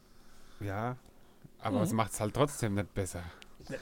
[0.59, 0.97] Ja,
[1.59, 1.83] aber Mhm.
[1.83, 3.23] es macht es halt trotzdem nicht besser.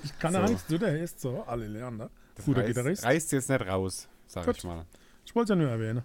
[0.03, 0.39] Ich kann So.
[0.39, 2.09] ja nichts zu, der heißt so, Ali Leander.
[2.35, 3.03] Das Guter reißt, Gitarrist.
[3.03, 4.57] reißt jetzt nicht raus, sag Gut.
[4.57, 4.85] ich mal.
[5.25, 6.03] Ich wollte es ja nur erwähnen.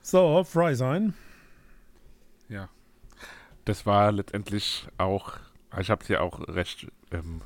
[0.00, 1.14] So, Fry sein.
[2.48, 2.68] Ja.
[3.64, 5.38] Das war letztendlich auch,
[5.80, 7.40] ich habe es ja auch recht, ähm,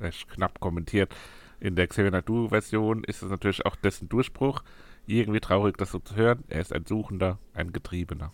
[0.00, 1.14] recht knapp kommentiert.
[1.60, 4.62] In der Xavier Nadu-Version ist es natürlich auch dessen Durchbruch.
[5.06, 6.44] Irgendwie traurig, das so zu hören.
[6.48, 8.32] Er ist ein Suchender, ein Getriebener.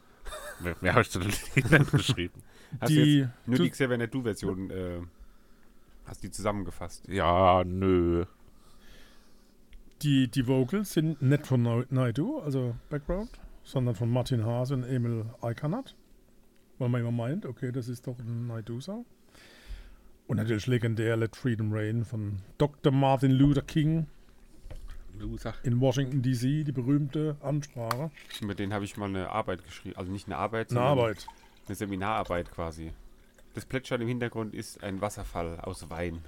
[0.60, 2.42] mehr mehr habe ich zu den Liedern geschrieben.
[2.80, 5.00] Hast du Die, jetzt nur du- die Xavier Du-Version, äh,
[6.06, 7.06] hast die zusammengefasst.
[7.08, 8.24] Ja, nö.
[10.02, 13.30] die, die Vocals sind nicht von Naidu, also Background,
[13.62, 15.94] sondern von Martin Haas und Emil Eikanat.
[16.78, 19.04] Weil man immer meint, okay, das ist doch ein Naidu-Song.
[20.26, 22.92] Und natürlich legendär Let Freedom Reign von Dr.
[22.92, 24.06] Martin Luther King
[25.18, 25.54] Loser.
[25.62, 28.10] in Washington D.C., die berühmte Ansprache.
[28.40, 29.96] Mit denen habe ich mal eine Arbeit geschrieben.
[29.96, 31.26] Also nicht eine Arbeit, Eine sondern Arbeit.
[31.66, 32.92] eine Seminararbeit quasi.
[33.54, 36.20] Das Plätschern im Hintergrund ist ein Wasserfall aus Wein.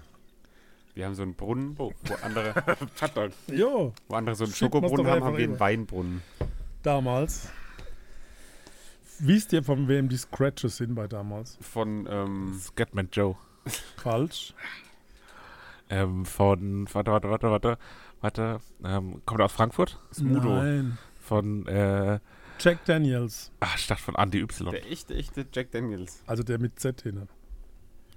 [0.95, 1.93] Wir haben so einen Brunnen, Oh.
[2.05, 2.55] wo, andere,
[4.09, 5.59] wo andere so einen Schokobrunnen haben, haben wir einen.
[5.59, 6.23] Weinbrunnen.
[6.83, 7.49] damals.
[9.21, 11.57] Wisst ihr, von wem die Scratches sind bei damals?
[11.61, 13.37] Von, ähm, Scatman Joe.
[13.97, 14.55] Falsch.
[15.89, 17.79] Ähm, von, warte, warte, warte, warte,
[18.21, 19.99] warte, ähm, kommt aus Frankfurt?
[20.13, 20.63] Smudo.
[20.63, 20.99] Nein.
[21.21, 22.19] Von, äh,
[22.59, 24.71] Jack Daniels, ach, ich dachte von Andy Y.
[24.71, 26.23] der echte, echte Jack Daniels.
[26.27, 27.29] also der mit Z hinten.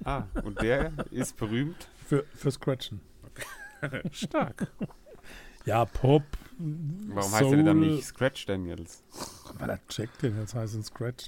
[0.03, 1.89] Ah, und der ist berühmt.
[2.05, 3.01] Für, für Scratchen.
[4.11, 4.67] Stark.
[5.67, 6.23] Ja, Pop.
[6.57, 9.03] Warum heißt er denn dann nicht Scratch Daniels?
[9.59, 11.25] Weil er Jack Daniels heißt in Scratch.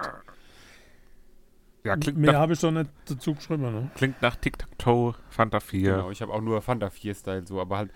[1.83, 3.91] Ja, klingt Mehr habe ich doch nicht dazu geschrieben, ne?
[3.95, 5.91] klingt nach Tic-Tac-Toe, Fanta 4.
[5.91, 7.91] Genau, ich habe auch nur Fanta 4-Style so, aber halt,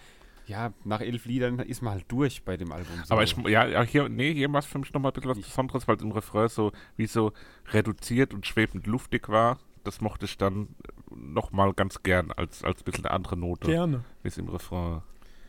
[0.45, 3.03] ja, nach elf Liedern ist man halt durch bei dem Album.
[3.05, 3.13] So.
[3.13, 5.39] Aber ich, ja, hier, nee, hier war es für mich nochmal ein bisschen was.
[5.39, 7.31] Besonderes, weil es im Refrain so, wie so
[7.71, 9.59] reduziert und schwebend luftig war.
[9.85, 10.75] Das mochte ich dann
[11.09, 14.03] nochmal ganz gern als, als bisschen eine andere Note, Gerne.
[14.23, 15.01] wie es im Refrain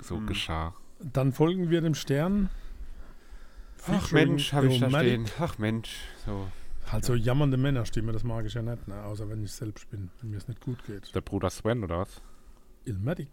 [0.02, 0.26] so Hm.
[0.26, 0.74] geschah.
[1.12, 2.50] Dann folgen wir dem Stern.
[3.86, 5.28] Ach Mensch, habe ich da Illmatic.
[5.28, 5.30] stehen.
[5.38, 6.48] Ach Mensch, so.
[6.90, 9.02] Halt so jammernde Männerstimme, das mag ich ja nicht, ne?
[9.04, 11.14] außer wenn ich selbst bin, wenn mir es nicht gut geht.
[11.14, 12.20] Der Bruder Sven, oder was?
[12.84, 13.28] Ilmatic?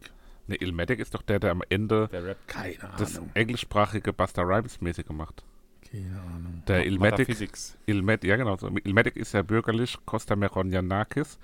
[0.48, 2.38] Ne, Ilmatic ist doch der, der am Ende Der Rap.
[2.48, 3.30] Keine das Ahnung.
[3.34, 5.44] englischsprachige Buster Rhymes mäßig gemacht.
[5.90, 6.64] Keine Ahnung.
[6.68, 7.28] Der Ilmatic.
[7.86, 8.68] Ilmet, ja genau, so.
[8.84, 11.38] Ilmatic ist ja bürgerlich Costa Meronianakis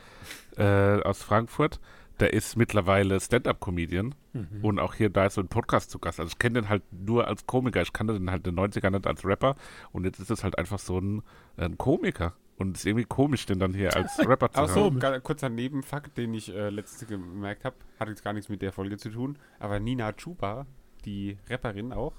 [0.58, 1.80] äh, aus Frankfurt.
[2.20, 4.64] Der ist mittlerweile Stand-Up-Comedian Mhm.
[4.64, 6.20] und auch hier da ist so ein Podcast zu Gast.
[6.20, 7.82] Also ich kenne den halt nur als Komiker.
[7.82, 9.56] Ich kannte den halt in den 90ern nicht als Rapper
[9.92, 11.22] und jetzt ist es halt einfach so ein,
[11.58, 12.34] ein Komiker.
[12.58, 14.70] Und es ist irgendwie komisch, den dann hier als Rapper zu hören.
[14.70, 18.64] so, ga- kurzer Nebenfakt, den ich äh, letzte gemerkt habe, hat jetzt gar nichts mit
[18.64, 20.66] der Folge zu tun, aber Nina Chuba,
[21.06, 22.14] die Rapperin auch,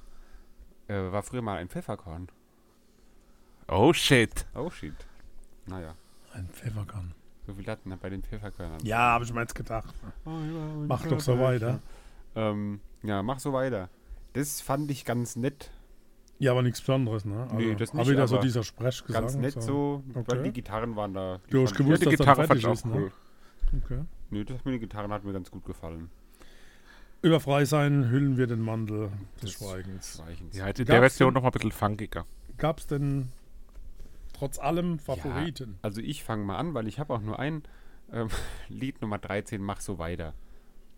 [0.86, 2.28] äh, war früher mal ein Pfefferkorn.
[3.66, 4.46] Oh shit.
[4.54, 4.94] Oh shit.
[5.66, 5.94] Naja,
[6.32, 7.14] Ein Pfefferkorn.
[7.48, 8.78] So viel hatten bei den Pfefferkörnern.
[8.84, 9.94] Ja, habe ich mir jetzt gedacht.
[10.24, 10.32] Mach
[10.86, 11.80] Mach doch so weiter.
[12.36, 13.88] Ähm, ja, mach so weiter.
[14.34, 15.70] Das fand ich ganz nett.
[16.38, 17.42] Ja, aber nichts Besonderes, ne?
[17.44, 19.22] Also, Nee, das aber nicht, wieder so aber dieser Sprechgesang.
[19.22, 20.42] Ganz nett so, weil Okay.
[20.44, 21.40] die Gitarren waren da.
[21.46, 22.86] die Du hast fand ich- gewusst, ja, die dass Gitarre fand fertig ich auch ist,
[22.86, 22.92] ne?
[22.96, 23.12] cool.
[23.84, 24.00] Okay.
[24.30, 26.10] Nö, das mit den Gitarren hat mir ganz gut gefallen.
[27.22, 30.16] Über Frei sein hüllen wir den Mantel des Des Schweigens.
[30.22, 30.56] Schweigens.
[30.56, 32.24] Ja, halt in Gab's der Version noch mal ein bisschen funkiger.
[32.58, 33.28] Gab es denn
[34.38, 35.78] trotz allem Favoriten?
[35.82, 37.62] Also ich fange mal an, weil ich habe auch nur ein
[38.12, 38.28] ähm,
[38.68, 40.34] Lied Nummer 13, Mach so weiter.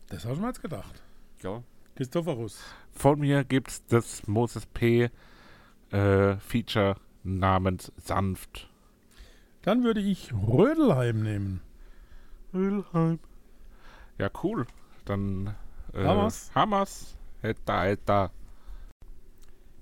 [0.08, 1.02] Das habe ich mir jetzt gedacht.
[1.42, 1.62] Ja,
[1.96, 2.62] Christophorus.
[2.92, 5.10] Von mir gibt's das Moses P.
[5.90, 8.68] Äh, Feature namens Sanft.
[9.62, 11.60] Dann würde ich Rödelheim nehmen.
[12.52, 13.18] Wilhelm.
[14.18, 14.66] Ja, cool.
[15.04, 15.54] Dann
[15.92, 16.50] äh, Hamas.
[16.54, 17.16] Hamas.
[17.42, 18.30] Hetta, hetta.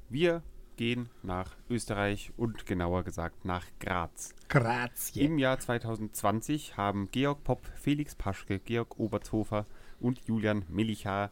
[0.09, 0.43] wir
[0.79, 4.35] gehen nach Österreich und genauer gesagt nach Graz.
[4.49, 5.21] Grazie.
[5.21, 9.67] Im Jahr 2020 haben Georg Popp, Felix Paschke, Georg Obertshofer
[10.01, 11.31] und Julian Melichar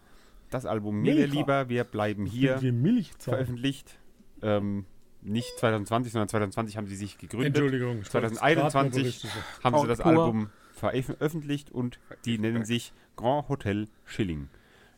[0.50, 3.35] das Album Mir lieber, wir bleiben hier Milchzeit.
[3.35, 3.98] veröffentlicht.
[4.42, 4.85] Ähm,
[5.22, 7.56] nicht 2020, sondern 2020 haben sie sich gegründet.
[7.56, 8.00] Entschuldigung.
[8.02, 9.64] ich wollte es 2021 grad nur berichtigen.
[9.64, 10.06] haben sie das Pur.
[10.06, 14.48] Album veröffentlicht und die nennen sich Grand Hotel Schilling.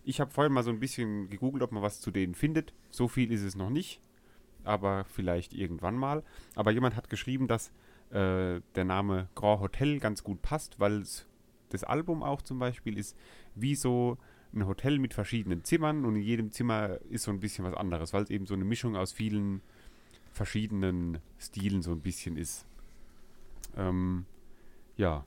[0.05, 2.75] Ich habe vorhin mal so ein bisschen gegoogelt, ob man was zu denen findet.
[2.91, 4.01] So viel ist es noch nicht,
[4.69, 6.23] aber vielleicht irgendwann mal.
[6.55, 7.73] Aber jemand hat geschrieben, dass
[8.11, 11.27] äh, der Name Grand Hotel ganz gut passt, weil es-
[11.71, 13.17] das Album auch zum Beispiel ist
[13.55, 14.17] wie so
[14.55, 18.15] ein Hotel mit verschiedenen Zimmern und in jedem Zimmer ist so ein bisschen was anderes,
[18.15, 19.61] weil es eben so eine Mischung aus vielen
[20.33, 22.65] verschiedenen Stilen so ein bisschen ist.
[23.77, 24.25] Ähm,
[24.97, 25.25] ja,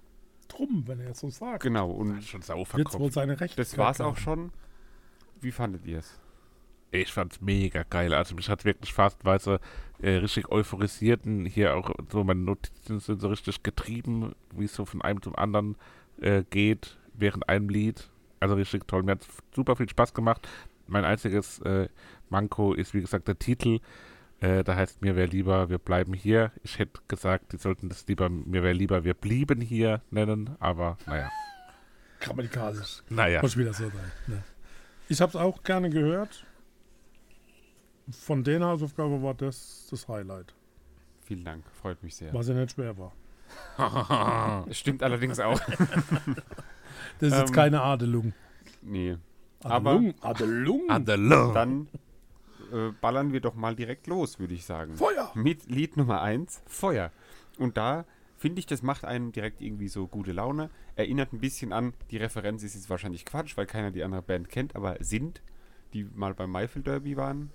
[0.47, 1.63] Drum, wenn er jetzt so sagt.
[1.63, 1.91] genau.
[1.91, 3.13] Und schon sau Wird wohl verkopft.
[3.13, 3.55] seine Rechte.
[3.57, 4.51] das war's auch schon.
[5.39, 6.19] Wie fandet ihr es?
[6.91, 8.13] Ich fand's mega geil.
[8.13, 9.59] Also mich hat wirklich phasenweise
[10.01, 11.25] äh, richtig euphorisiert.
[11.25, 15.21] Und hier auch so meine Notizen sind so richtig getrieben, wie es so von einem
[15.21, 15.77] zum anderen
[16.19, 18.09] äh, geht, während einem Lied.
[18.41, 19.03] Also richtig toll.
[19.03, 20.47] Mir hat super viel Spaß gemacht.
[20.87, 21.87] mein einziges äh,
[22.29, 23.79] Manko ist, wie gesagt, der Titel.
[24.41, 26.51] Äh, da heißt mir wäre lieber, wir bleiben hier.
[26.63, 30.97] Ich hätte gesagt, die sollten das lieber, mir wäre lieber, wir blieben hier nennen, aber
[31.05, 31.29] naja.
[32.19, 33.03] Grammatikalisch.
[33.09, 33.41] Naja.
[33.41, 34.11] Muss wieder so sein.
[34.27, 34.43] Ne.
[35.09, 36.45] Ich habe es auch gerne gehört.
[38.11, 40.53] Von den Hausaufgaben war das das Highlight,
[41.23, 42.33] Vielen Dank, freut mich sehr.
[42.33, 43.13] was ja nicht schwer war.
[44.71, 45.59] Stimmt allerdings auch.
[47.19, 48.33] Das ist jetzt Ähm, keine Adelung.
[48.81, 49.17] nee.
[49.63, 50.13] Aber- Adelung?
[50.21, 50.89] Adelung?
[50.89, 51.53] Adelung.
[51.53, 51.87] Dann
[52.73, 54.95] äh, ballern wir doch mal direkt los, würde ich sagen.
[54.95, 55.31] Feuer!
[55.35, 57.11] Mit Lied Nummer 1, Feuer.
[57.59, 58.05] Und da
[58.37, 60.69] finde ich, das macht einem direkt irgendwie so gute Laune.
[60.95, 64.49] Erinnert ein bisschen an, die Referenz ist jetzt wahrscheinlich Quatsch, weil keiner die andere Band
[64.49, 65.41] kennt, aber sind,
[65.93, 67.51] die mal beim Maifel Derby waren.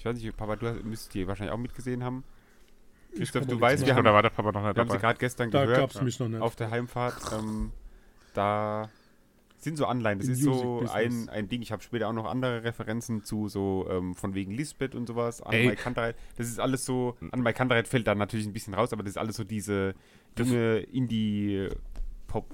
[0.00, 2.24] Ich weiß nicht, Papa, du müsstest die wahrscheinlich auch mitgesehen haben.
[3.14, 4.98] Christoph, du weißt, wir haben, Oder war der Papa noch nicht wir haben sie dabei?
[4.98, 6.40] gerade gestern Da gehört gab es mich noch nicht.
[6.40, 7.16] auf der Heimfahrt.
[7.38, 7.70] Ähm,
[8.32, 8.88] da
[9.58, 10.18] sind so Anleihen.
[10.20, 11.28] Das Im ist so Music ein, Business.
[11.28, 11.60] ein Ding.
[11.60, 15.42] Ich habe später auch noch andere Referenzen zu so ähm, von wegen Lisbeth und sowas.
[15.42, 15.66] An Ey.
[15.66, 16.16] Mike Kantereit.
[16.38, 17.18] Das ist alles so.
[17.30, 19.94] An Mike Kantereit fällt da natürlich ein bisschen raus, aber das ist alles so diese
[20.38, 22.46] junge Indie-Pop.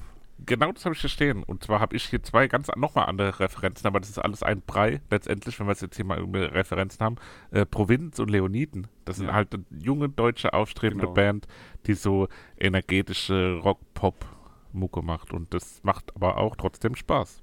[0.44, 1.42] Genau das habe ich hier stehen.
[1.42, 4.61] Und zwar habe ich hier zwei ganz nochmal andere Referenzen, aber das ist alles ein
[4.61, 5.01] Brei.
[5.11, 7.16] Letztendlich, wenn wir jetzt hier mal Referenzen haben.
[7.51, 8.87] Äh, Provinz und Leoniden.
[9.07, 9.33] Das sind Ja.
[9.33, 11.14] halt eine junge, deutsche, aufstrebende Genau.
[11.14, 11.46] Band,
[11.87, 15.33] die so energetische Rock-Pop-Mucke macht.
[15.33, 17.40] Und das macht aber auch trotzdem Spaß.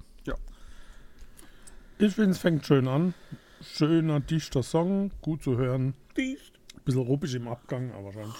[1.99, 3.13] Ich finde, es fängt schön an.
[3.61, 5.93] Schöner, dichter Song, gut zu hören.
[6.17, 6.59] Dicht.
[6.85, 8.33] Bisschen ruppig im Abgang, aber schon.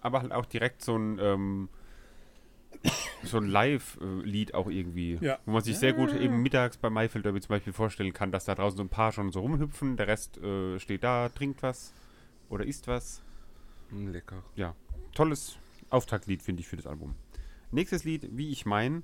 [0.00, 1.18] Aber halt auch direkt so ein.
[1.20, 1.68] Ähm,
[3.22, 5.18] so ein Live-Lied auch irgendwie.
[5.20, 5.38] Ja.
[5.44, 8.44] Wo man sich sehr gut eben mittags bei Maifeld Derby zum Beispiel vorstellen kann, dass
[8.44, 11.92] da draußen so ein paar schon so rumhüpfen, der Rest äh, steht da, trinkt was
[12.48, 13.22] oder isst was.
[13.92, 14.44] Lecker.
[14.54, 14.74] ja,
[15.14, 15.58] tolles
[15.90, 17.16] Auftaktlied, finde ich, für das Album.
[17.72, 19.02] Nächstes Lied, wie ich mein.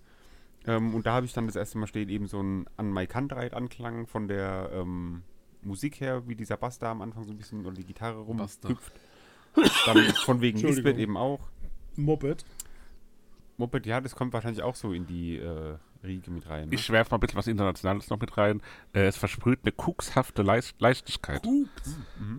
[0.67, 3.07] Ähm, und da habe ich dann das erste Mal steht eben so ein an My
[3.07, 5.23] Kantreit Anklang von der ähm,
[5.63, 8.65] Musik her, wie dieser Bass da am Anfang so ein bisschen oder die Gitarre rumhüpft.
[9.87, 10.59] Dann von wegen.
[10.61, 11.41] Lisbeth eben auch.
[11.97, 12.45] Moped.
[13.57, 16.69] Moped, ja, das kommt wahrscheinlich auch so in die äh, Riege mit rein.
[16.69, 16.75] Ne?
[16.75, 18.61] Ich werfe mal ein bisschen was Internationales noch mit rein.
[18.93, 21.43] Äh, es versprüht eine kokshafte Leis- Leichtigkeit.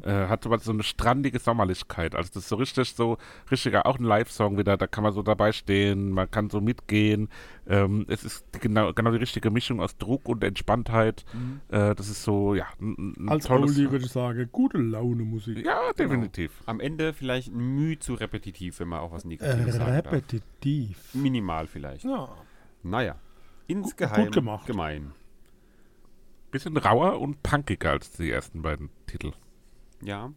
[0.04, 2.16] Äh, hat aber so eine strandige Sommerlichkeit.
[2.16, 3.18] Also das ist so richtig so,
[3.52, 7.30] richtiger, auch ein Live-Song wieder, da kann man so dabei stehen, man kann so mitgehen.
[7.68, 11.26] Ähm, es ist die, genau, genau die richtige Mischung aus Druck und Entspanntheit.
[11.70, 13.50] Äh, das ist so, ja, ein, ein Als.
[13.50, 15.66] Oldie würde ich sagen, gute Laune Musik.
[15.66, 16.52] ja, definitiv.
[16.66, 20.06] Am Ende vielleicht ein Mühe zu repetitiv, wenn man auch was Äh, Negatives sagen darf.
[20.14, 21.14] repetitiv.
[21.14, 22.04] Minimal vielleicht.
[22.06, 22.30] Ja.
[22.84, 23.16] Naja,
[23.68, 24.68] insgeheim gut gemacht.
[24.68, 25.14] gemein.
[26.52, 29.34] Bisschen rauer und punkiger als die ersten beiden Titel.
[30.02, 30.32] Ja.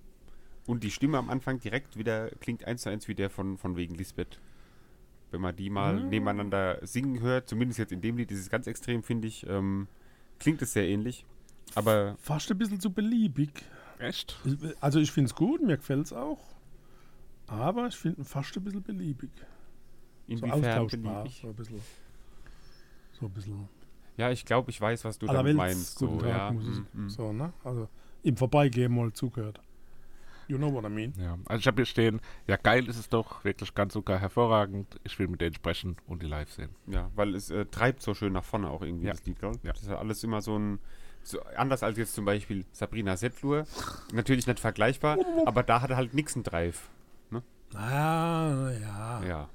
[0.67, 3.77] Und die Stimme am Anfang direkt wieder klingt eins zu eins wie der von, von
[3.77, 4.41] wegen Lisbeth.
[5.31, 8.67] Wenn man die mal nebeneinander singen hört, zumindest jetzt in dem Lied, ist es ganz
[8.67, 9.87] extrem, finde ich, ähm,
[10.41, 11.25] klingt es sehr ähnlich.
[11.77, 13.51] Aber Fast ein bisschen zu beliebig.
[14.01, 14.41] Echt?
[14.81, 16.41] Also ich finde es gut, mir gefällt es auch.
[17.47, 19.31] Aber ich finde ihn fast ein bisschen beliebig.
[20.27, 21.23] So inwiefern austauschbar.
[21.23, 21.41] beliebig?
[21.43, 21.81] So ein bisschen.
[23.21, 23.69] So ein bisschen.
[24.17, 25.99] Ja, ich glaube, ich weiß, was du damit meinst.
[25.99, 26.51] Guten So, Tag, ja.
[26.53, 26.85] Musik.
[26.95, 27.09] mm, mm.
[27.11, 27.53] So, ne?
[27.65, 27.89] Also
[28.23, 29.61] im Vorbeigehen mal zugehört.
[30.49, 31.13] You know what I mean?
[31.17, 34.99] Ja, also ich habe hier stehen, ja geil ist es doch, wirklich ganz sogar hervorragend.
[35.05, 36.71] Ich will mit denen sprechen und die live sehen.
[36.89, 39.13] Ja, weil es äh, treibt so schön nach vorne auch irgendwie, Ja.
[39.13, 39.53] das Lied, gell?
[39.63, 39.73] Ja.
[39.73, 40.81] Das ist ja alles immer so ein,
[41.23, 43.65] so anders als jetzt zum Beispiel Sabrina Settlur.
[44.13, 46.91] Natürlich nicht vergleichbar, aber da hat er halt nix einen Drive.
[47.73, 49.23] Ah, ja.
[49.25, 49.49] Ja.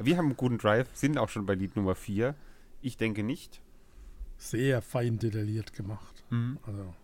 [0.00, 2.34] Wir haben einen guten Drive, sind auch schon bei Lied Nummer 4.
[2.82, 3.60] Ich denke nicht.
[4.36, 6.24] Sehr fein detailliert gemacht.
[6.30, 6.58] Mhm.
[6.64, 6.94] Also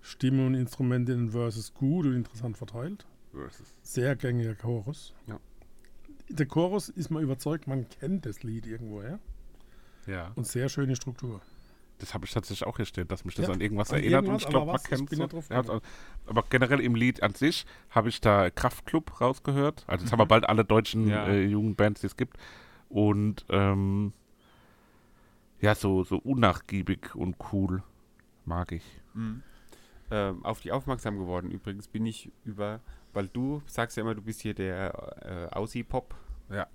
[0.00, 3.06] Stimme und Instrumente in den Verses gut und interessant verteilt.
[3.82, 5.14] Sehr gängiger Chorus.
[5.26, 5.38] Ja.
[6.28, 9.18] Der Chorus ist man überzeugt, man kennt das Lied irgendwoher.
[10.06, 10.32] Ja.
[10.34, 11.42] Und sehr schöne Struktur.
[11.98, 14.20] Das habe ich tatsächlich auch hier stehen, dass mich das Ja, an irgendwas an erinnert
[14.22, 15.80] und irgendwas, ich glaube, aber man kennt bin so.
[16.26, 19.84] aber generell im Lied an sich habe ich da Kraftklub rausgehört.
[19.86, 21.26] Also jetzt haben wir bald alle deutschen Ja.
[21.28, 22.36] äh, Jugendbands, die es gibt.
[22.88, 24.12] Und ähm,
[25.60, 27.82] ja, so, so unnachgiebig und cool
[28.44, 28.84] mag ich.
[30.10, 32.80] Ähm, auf die aufmerksam geworden übrigens bin ich über,
[33.12, 36.23] weil du sagst ja immer, du bist hier der äh, Aussie-Pop-König.
[36.54, 36.66] Ja.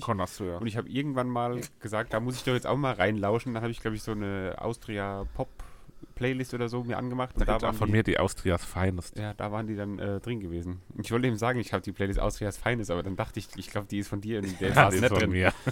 [0.00, 0.60] Connoisseur.
[0.60, 3.54] Und ich habe irgendwann mal gesagt, da muss ich doch jetzt auch mal reinlauschen.
[3.54, 7.34] Dann habe ich, glaube ich, so eine Austria-Pop-Playlist oder so mir angemacht.
[7.36, 9.18] Und Da da waren von die, mir die Austrias Finest.
[9.18, 10.80] Ja, da waren die dann äh, drin gewesen.
[10.94, 13.48] Und ich wollte eben sagen, ich habe die Playlist Austrias Feines, aber dann dachte ich,
[13.56, 15.30] ich glaube, die ist von dir und der Ja, war ist nicht von drin.
[15.30, 15.52] mir.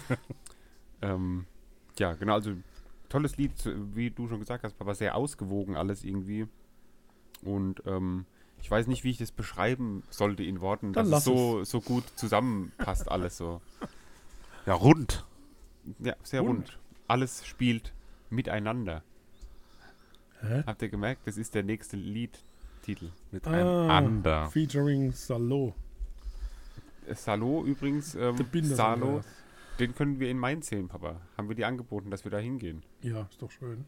[1.04, 1.46] Ähm,
[1.98, 2.52] ja, genau, also
[3.08, 3.52] tolles Lied,
[3.92, 6.46] wie du schon gesagt hast, aber sehr ausgewogen alles irgendwie.
[7.42, 8.24] Und ähm,
[8.62, 11.80] ich weiß nicht, wie ich das beschreiben sollte in Worten, Dann dass es so, so
[11.80, 13.60] gut zusammenpasst alles so.
[14.66, 15.26] Ja, rund.
[15.98, 16.68] Ja, sehr Rund.
[16.70, 16.78] rund.
[17.08, 17.92] Alles spielt
[18.30, 19.02] Miteinander.
[20.40, 20.62] Hä?
[20.66, 21.26] Habt ihr gemerkt?
[21.26, 23.10] Das ist der nächste Liedtitel.
[23.32, 23.50] Mit Ah,
[23.98, 24.48] einander.
[24.50, 25.74] Featuring Salo.
[27.08, 29.22] Äh, Salo übrigens, ähm, Salo,
[29.80, 31.20] den können wir in Mainz sehen, Papa.
[31.36, 32.84] Haben wir dir angeboten, dass wir da hingehen.
[33.00, 33.84] Ja, ist doch schön.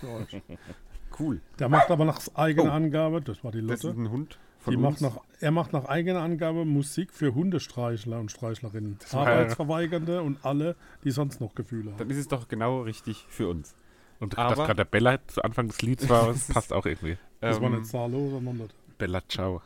[0.00, 0.42] Für euch.
[1.18, 1.40] Cool.
[1.58, 2.74] Der macht aber nach eigener Oh.
[2.74, 5.00] Angabe, das war die Das ist Lotte, ein Hund von die uns.
[5.00, 8.98] macht nach, er macht nach eigener Angabe Musik für Hundestreichler und Streichlerinnen.
[9.12, 11.98] war- Arbeitsverweigernde und alle, die sonst noch Gefühle haben.
[11.98, 13.74] Dann ist es doch genau richtig für uns.
[14.20, 17.18] Und dass Aber- gerade der Bella zu Anfang des Lieds war, das passt auch irgendwie.
[17.40, 18.74] Das war Ähm, nicht Salo, sondern Lotte.
[18.98, 19.60] Bella Ciao.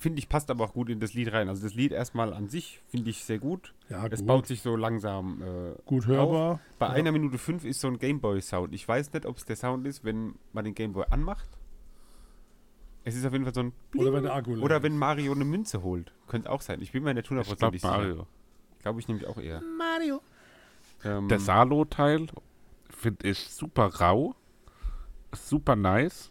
[0.00, 1.50] Finde ich, passt aber auch gut in das Lied rein.
[1.50, 3.74] Also das Lied erstmal an sich finde ich sehr gut.
[3.90, 6.58] Ja, Es gut, baut sich so langsam äh, gut hörbar.
[6.78, 6.92] Bei Ja.
[6.94, 8.72] einer Minute fünf ist so ein Gameboy-Sound.
[8.74, 11.46] Ich weiß nicht, ob es der Sound ist, wenn man den Gameboy anmacht.
[13.04, 15.44] Es ist auf jeden Fall so ein Oder wenn der Akku Oder wenn Mario eine
[15.44, 16.12] Münze holt.
[16.28, 16.80] Könnte auch sein.
[16.80, 17.92] Ich bin mir nicht hundertprozentig sicher.
[17.94, 18.26] Mario.
[18.80, 19.60] Glaube ich nämlich auch eher.
[19.76, 20.22] Mario.
[21.04, 22.28] Ähm, Der Salo-Teil
[22.88, 24.34] finde ich super rau,
[25.34, 26.29] super nice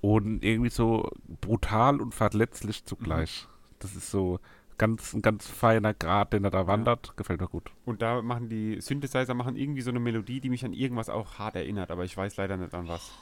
[0.00, 3.48] und irgendwie so brutal und verletzlich zugleich.
[3.78, 4.38] Das ist so
[4.76, 7.16] ganz, ein ganz feiner Grad, den er da wandert.
[7.16, 7.70] Gefällt mir gut.
[7.84, 11.38] und da machen die Synthesizer machen irgendwie so eine Melodie, die mich an irgendwas auch
[11.38, 13.12] hart erinnert, aber ich weiß leider nicht an was.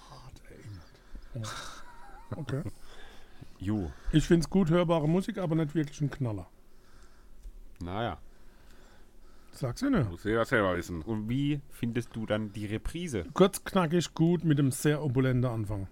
[2.34, 2.62] Okay.
[3.58, 3.90] Jo.
[4.12, 6.46] Ich finde es gut hörbare Musik, aber nicht wirklich ein Knaller.
[7.80, 8.18] Naja.
[9.52, 10.10] Sag's ja nicht.
[10.10, 11.00] Muss jeder selber wissen.
[11.00, 13.24] Und wie findest du dann die Reprise?
[13.32, 15.88] Kurz, knackig, gut mit einem sehr opulenten Anfang.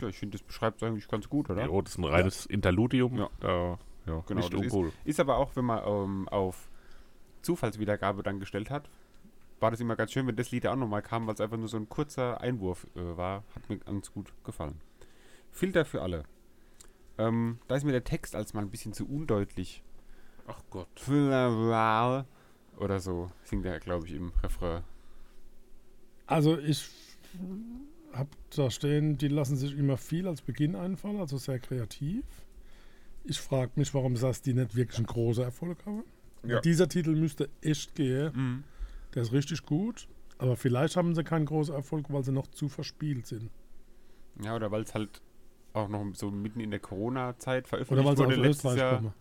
[0.00, 1.66] Ja, ich finde, das beschreibt es eigentlich ganz gut, oder?
[1.66, 3.16] Ja, das ist ein reines Interludium.
[3.16, 3.30] Ja.
[3.40, 6.68] Da, ja, Genau, nicht das ist, ist aber auch, wenn man ähm, auf
[7.42, 8.88] Zufallswiedergabe dann gestellt hat,
[9.60, 11.56] war das immer ganz schön, wenn das Lied ja auch nochmal kam, weil es einfach
[11.56, 13.44] nur so ein kurzer Einwurf äh, war.
[13.54, 14.80] Hat mir ganz gut gefallen.
[15.50, 16.24] Filter für alle.
[17.16, 19.82] Ähm, da ist mir der Text als mal ein bisschen zu undeutlich.
[20.46, 20.88] Ach Gott.
[22.76, 24.82] Oder so singt er, glaube ich, im Refrain.
[26.26, 26.90] Also ich
[28.14, 32.24] habe da stehen, die lassen sich immer viel als Beginn einfallen, also sehr kreativ.
[33.24, 36.04] Ich frage mich, warum das die nicht wirklich einen großen Erfolg haben.
[36.46, 36.60] Ja.
[36.60, 38.64] Dieser Titel müsste echt gehen.
[39.14, 40.06] Der ist richtig gut.
[40.38, 43.50] Aber vielleicht haben sie keinen großen Erfolg, weil sie noch zu verspielt sind.
[44.42, 45.22] Ja, oder weil es halt
[45.72, 48.78] auch noch so mitten in der Corona-Zeit Oder veröffentlicht weil sie wurde aus letztes Österreich
[48.78, 48.96] Jahr.
[48.96, 49.14] kommen.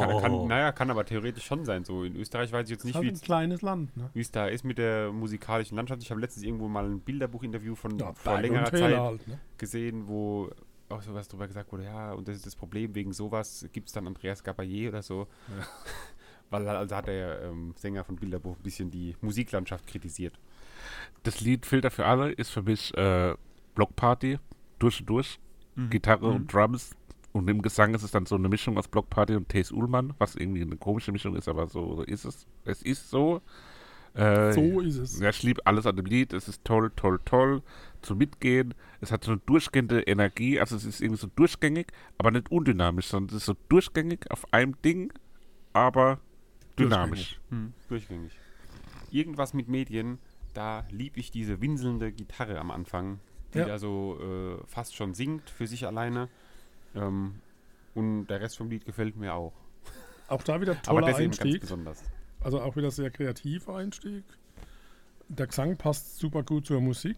[0.00, 0.20] Kann, Oh.
[0.20, 1.84] kann, naja, kann aber theoretisch schon sein.
[1.84, 3.96] So in Österreich weiß ich jetzt nicht, halt wie ein kleines Land.
[3.96, 4.10] Ne?
[4.14, 6.02] wie es da ist mit der musikalischen Landschaft.
[6.02, 9.26] Ich habe letztens irgendwo mal ein Bilderbuch-Interview von Ja, vor längerer Zeit halt.
[9.28, 9.38] Ne?
[9.58, 10.50] gesehen, wo
[10.88, 13.94] auch sowas drüber gesagt wurde, ja, und das ist das Problem, wegen sowas gibt es
[13.94, 15.26] dann Andreas Gabayé oder so.
[16.50, 20.38] Weil also hat der ähm, Sänger von Bilderbuch ein bisschen die Musiklandschaft kritisiert.
[21.22, 23.34] Das Lied Filter für alle ist für mich äh,
[23.74, 24.38] Blockparty
[24.78, 25.38] durch und durch.
[25.88, 26.34] Gitarre Mhm.
[26.36, 26.90] und Drums.
[27.32, 29.72] Und im Gesang ist es dann so eine Mischung aus Blockparty und T.S.
[29.72, 32.46] Ullmann, was irgendwie eine komische Mischung ist, aber so, so ist es.
[32.64, 33.40] Es ist so.
[34.14, 35.18] Äh, So ist es.
[35.20, 36.34] Ja, ich liebe alles an dem Lied.
[36.34, 37.62] Es ist toll, toll, toll
[38.02, 38.74] zum Mitgehen.
[39.00, 40.60] Es hat so eine durchgehende Energie.
[40.60, 41.86] Also es ist irgendwie so durchgängig,
[42.18, 45.10] aber nicht undynamisch, sondern es ist so durchgängig auf einem Ding,
[45.72, 46.18] aber
[46.78, 47.40] dynamisch.
[47.48, 48.32] Hm, durchgängig.
[49.10, 50.18] Irgendwas mit Medien,
[50.52, 53.20] da lieb ich diese winselnde Gitarre am Anfang,
[53.54, 53.66] die Ja.
[53.66, 56.28] da so äh, fast schon singt für sich alleine.
[56.94, 57.40] Ähm,
[57.94, 59.52] und der Rest vom Lied gefällt mir auch.
[60.28, 61.60] Auch da wieder Aber toller das eben ganz Einstieg.
[61.62, 62.02] besonders.
[62.40, 64.24] Also auch wieder sehr kreativer Einstieg.
[65.28, 67.16] Der Gesang passt super gut zur Musik.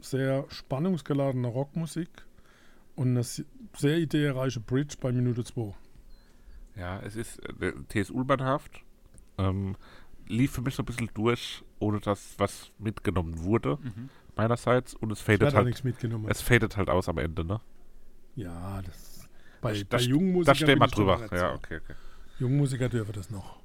[0.00, 2.08] Sehr spannungsgeladene Rockmusik.
[2.96, 3.44] Und eine se-
[3.76, 5.74] sehr ideereiche Bridge bei Minute 2.
[6.76, 8.10] Ja, es ist äh, T.S.
[8.10, 8.82] Ullmannhaft.
[9.38, 9.76] Ähm,
[10.28, 13.78] lief für mich so ein bisschen durch, ohne dass was mitgenommen wurde,
[14.36, 14.94] meinerseits.
[14.94, 16.26] Und es Ich fadet halt, nichts mitgenommen.
[16.28, 17.60] es fadet halt aus am Ende, ne?
[18.36, 19.28] Ja, das.
[19.60, 21.26] Bei, Da- bei jungen Da Musikern stehen wir drüber.
[21.34, 21.94] Ja, okay, okay.
[22.38, 23.60] Jungen Musiker dürfen das noch.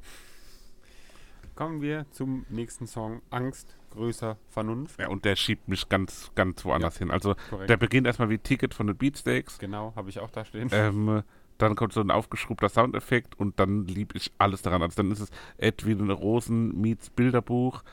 [1.55, 3.21] Kommen wir zum nächsten Song.
[3.31, 4.97] Angst, größer, Vernunft.
[4.99, 7.11] Ja, und der schiebt mich ganz, ganz woanders hin.
[7.11, 7.69] Also Korrekt.
[7.69, 9.57] der beginnt erstmal wie Ticket von den Beatsteaks.
[9.59, 10.69] genau, habe ich auch da stehen.
[10.71, 11.23] Ähm,
[11.57, 14.81] dann kommt so ein aufgeschrubbter Soundeffekt und dann lieb ich alles daran.
[14.81, 17.83] Also dann ist es Edwin Rosen meets Bilderbuch,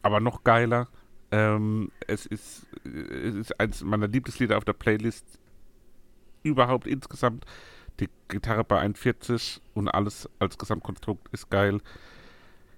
[0.00, 0.88] aber noch geiler.
[1.30, 5.26] Ähm, es ist, es ist eins meiner Lieblingslieder auf der Playlist
[6.44, 7.44] überhaupt insgesamt.
[8.00, 11.80] Die Gitarre bei 41 und alles als Gesamtkonstrukt ist geil.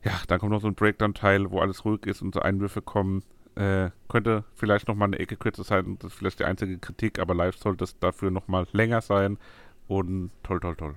[0.05, 3.23] Ja, dann kommt noch so ein Breakdown-Teil, wo alles ruhig ist und so Einwürfe kommen.
[3.57, 7.19] Äh, könnte vielleicht noch mal eine Ecke kürzer sein, das ist vielleicht die einzige Kritik,
[7.19, 9.39] aber live sollte es dafür noch mal länger sein
[9.89, 10.95] und toll, toll, toll.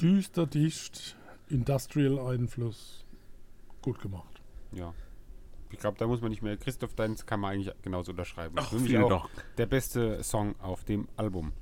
[0.00, 1.16] Düster, dicht,
[1.48, 3.04] Industrial-Einfluss.
[3.82, 4.40] Gut gemacht.
[4.70, 4.94] Ja.
[5.72, 6.56] Ich glaube, da muss man nicht mehr.
[6.56, 8.56] Christoph, deins kann man eigentlich genauso unterschreiben.
[8.84, 9.30] Vielen auch Dank.
[9.56, 11.52] der beste Song auf dem Album.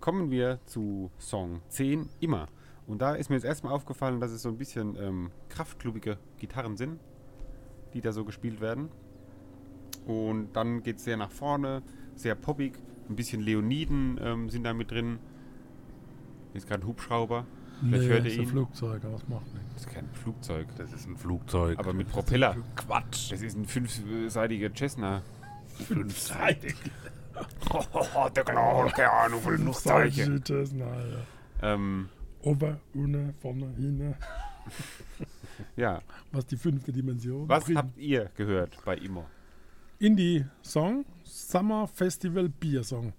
[0.00, 2.48] Kommen wir zu Song 10, immer.
[2.86, 6.76] Und da ist mir jetzt erstmal aufgefallen, dass es so ein bisschen ähm, kraftklubige Gitarren
[6.76, 7.00] sind,
[7.94, 8.90] die da so gespielt werden.
[10.04, 11.82] Und dann geht es sehr nach vorne,
[12.14, 12.74] sehr poppig.
[13.08, 15.18] Ein bisschen Leoniden ähm, sind da mit drin.
[16.52, 17.46] Ist gerade ein Hubschrauber.
[17.80, 18.48] Vielleicht hört ihr ist ein ihn.
[18.48, 19.74] Flugzeug, aber das macht nichts.
[19.74, 20.68] Das ist kein Flugzeug.
[20.76, 21.78] Das ist ein Flugzeug.
[21.78, 22.56] Aber mit Propeller.
[22.76, 23.32] Quatsch.
[23.32, 25.22] Das ist ein fünfseitiger Cessna.
[25.86, 26.76] Fünfseitig.
[27.70, 31.26] Oh, der genau, keine Ahnung Fünfseitige Cessna, Alter.
[31.62, 32.08] Ähm,
[32.42, 34.14] Ober, unten, vorne, hinten.
[35.76, 36.00] ja.
[36.30, 37.78] Was die fünfte Dimension Was bringt.
[37.78, 39.24] habt ihr gehört bei Immo?
[39.98, 43.12] Indie-Song, Summer Festival Beer Song.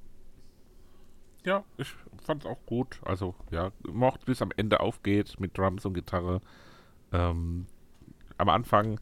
[1.43, 1.93] Ja, ich
[2.25, 2.99] fand's auch gut.
[3.03, 6.41] Also, ja, mochte, wie es am Ende aufgeht mit Drums und Gitarre.
[7.11, 7.67] Ähm,
[8.37, 8.99] am Anfang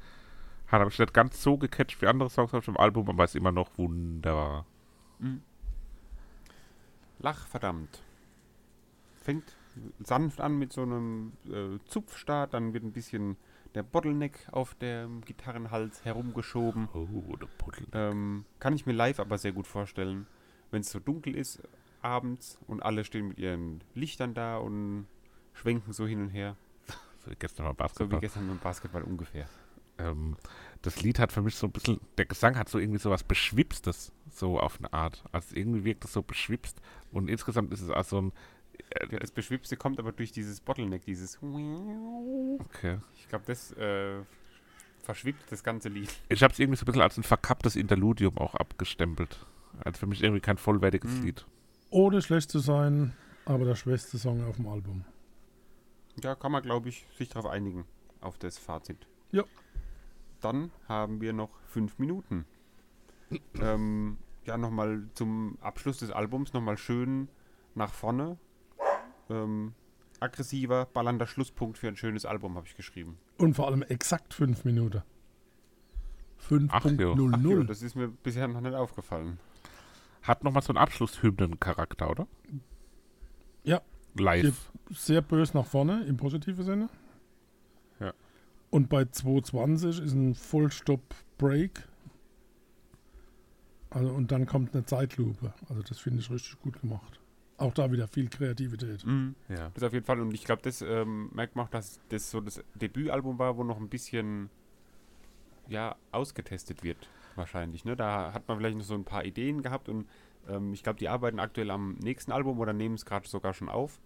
[0.67, 3.35] hat er mich nicht ganz so gecatcht wie andere Songs auf dem Album, aber ist
[3.35, 4.65] immer noch wunderbar.
[7.19, 8.03] Lach, verdammt.
[9.15, 9.55] Fängt
[10.03, 13.37] sanft an mit so einem äh, Zupfstart, dann wird ein bisschen
[13.75, 16.89] der Bottleneck auf dem Gitarrenhals herumgeschoben.
[16.93, 17.87] Oh, der Puddel.
[17.91, 20.27] Ähm, kann ich mir live aber sehr gut vorstellen,
[20.69, 21.61] wenn es so dunkel ist
[22.03, 25.07] abends und alle stehen mit ihren Lichtern da und
[25.53, 26.55] schwenken so hin und her.
[27.23, 28.19] So wie gestern mal So wie Basketball.
[28.19, 29.47] gestern beim Basketball ungefähr.
[29.97, 30.35] ähm,
[30.81, 33.23] das Lied hat für mich so ein bisschen, der Gesang hat so irgendwie so was
[33.23, 35.23] Beschwipstes, so auf eine Art.
[35.31, 36.81] Also irgendwie wirkt es so beschwipst
[37.11, 38.33] und insgesamt ist es auch so ein,
[39.11, 41.37] Ja, das Beschwipste kommt aber durch dieses Bottleneck, dieses.
[42.59, 42.97] okay.
[43.17, 44.15] Ich glaube, das äh,
[45.03, 46.09] verschwippt das ganze Lied.
[46.29, 49.45] Ich habe es irgendwie so ein bisschen als ein verkapptes Interludium auch abgestempelt.
[49.83, 51.23] Also für mich irgendwie kein vollwertiges Mhm.
[51.23, 51.45] Lied.
[51.93, 53.13] Ohne schlecht zu sein,
[53.45, 55.05] aber der schwächste Song auf dem Album.
[56.23, 57.85] Ja, kann man, glaube ich, sich darauf einigen,
[58.19, 59.07] auf das Fazit.
[59.31, 59.43] Ja.
[60.41, 62.45] Dann haben wir noch fünf Minuten.
[63.61, 67.27] ähm, ja, nochmal zum Abschluss des Albums nochmal schön
[67.75, 68.37] nach vorne.
[69.29, 69.75] Ähm,
[70.19, 73.19] aggressiver, ballernder Schlusspunkt für ein schönes Album, habe ich geschrieben.
[73.37, 75.03] Und vor allem exakt fünf Minuten.
[76.39, 76.69] Ach jo.
[76.71, 77.67] Ach jo, 5.00.
[77.67, 79.37] das ist mir bisher noch nicht aufgefallen.
[80.23, 82.27] Hat nochmal so einen Abschlusshymnen-Charakter, oder?
[83.63, 83.81] Ja.
[84.15, 84.71] Live.
[84.89, 86.89] Sehr bös nach vorne, im positiven Sinne.
[87.99, 88.13] Ja.
[88.69, 91.87] Und bei 2.20 ist ein Vollstopp-Break.
[93.89, 95.53] Also, und dann kommt eine Zeitlupe.
[95.69, 97.19] Also das finde ich richtig gut gemacht.
[97.57, 99.05] Auch da wieder viel Kreativität.
[99.49, 99.69] Ja.
[99.73, 100.19] Das auf jeden Fall.
[100.19, 103.63] Und ich glaube, das ähm, merkt man auch, dass das so das Debütalbum war, wo
[103.63, 104.49] noch ein bisschen
[105.67, 107.07] ja, ausgetestet wird,
[107.37, 107.85] wahrscheinlich.
[107.85, 107.95] Ne?
[107.95, 110.07] Da hat man vielleicht noch so ein paar Ideen gehabt und
[110.49, 113.69] ähm, ich glaube, die arbeiten aktuell am nächsten Album oder nehmen es gerade sogar schon
[113.69, 113.99] auf.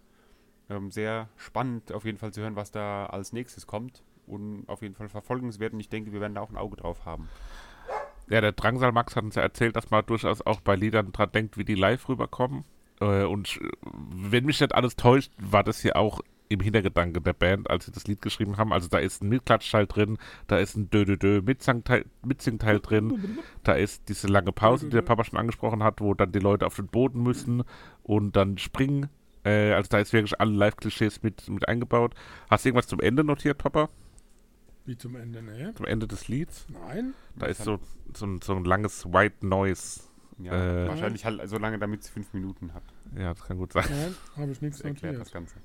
[0.69, 4.81] Ähm, sehr spannend auf jeden Fall zu hören, was da als nächstes kommt und auf
[4.81, 7.29] jeden Fall verfolgenswert und ich denke, wir werden da auch ein Auge drauf haben.
[8.29, 11.31] Ja, der Drangsal Max hat uns ja erzählt, dass man durchaus auch bei Liedern dran
[11.31, 12.65] denkt, wie die live rüberkommen.
[12.99, 17.69] Äh, und wenn mich nicht alles täuscht, war das hier auch im Hintergedanke der Band,
[17.69, 18.71] als sie das Lied geschrieben haben.
[18.73, 20.17] Also da ist ein Mitklatschteil drin,
[20.47, 25.39] da ist ein Dö-Dö-Dö Mitsingteil drin, da ist diese lange Pause, die der Papa schon
[25.39, 27.63] angesprochen hat, wo dann die Leute auf den Boden müssen
[28.03, 29.09] und dann springen.
[29.43, 32.15] Äh, also da ist wirklich alle Live-Klischees mit, mit eingebaut.
[32.49, 33.89] Hast du irgendwas zum Ende notiert, Papa?
[34.85, 35.73] Wie zum Ende, ne?
[35.75, 36.65] Zum Ende des Lieds?
[36.69, 37.13] Nein.
[37.35, 37.79] Da ist so,
[38.13, 40.01] so, ein, so ein langes White Noise.
[40.39, 42.83] Ja, Äh, wahrscheinlich halt so lange, damit es fünf Minuten hat.
[43.17, 43.85] Ja, das kann gut sein.
[43.89, 45.31] Nein, habe ich nichts Das erklärt das.
[45.31, 45.55] Ganze.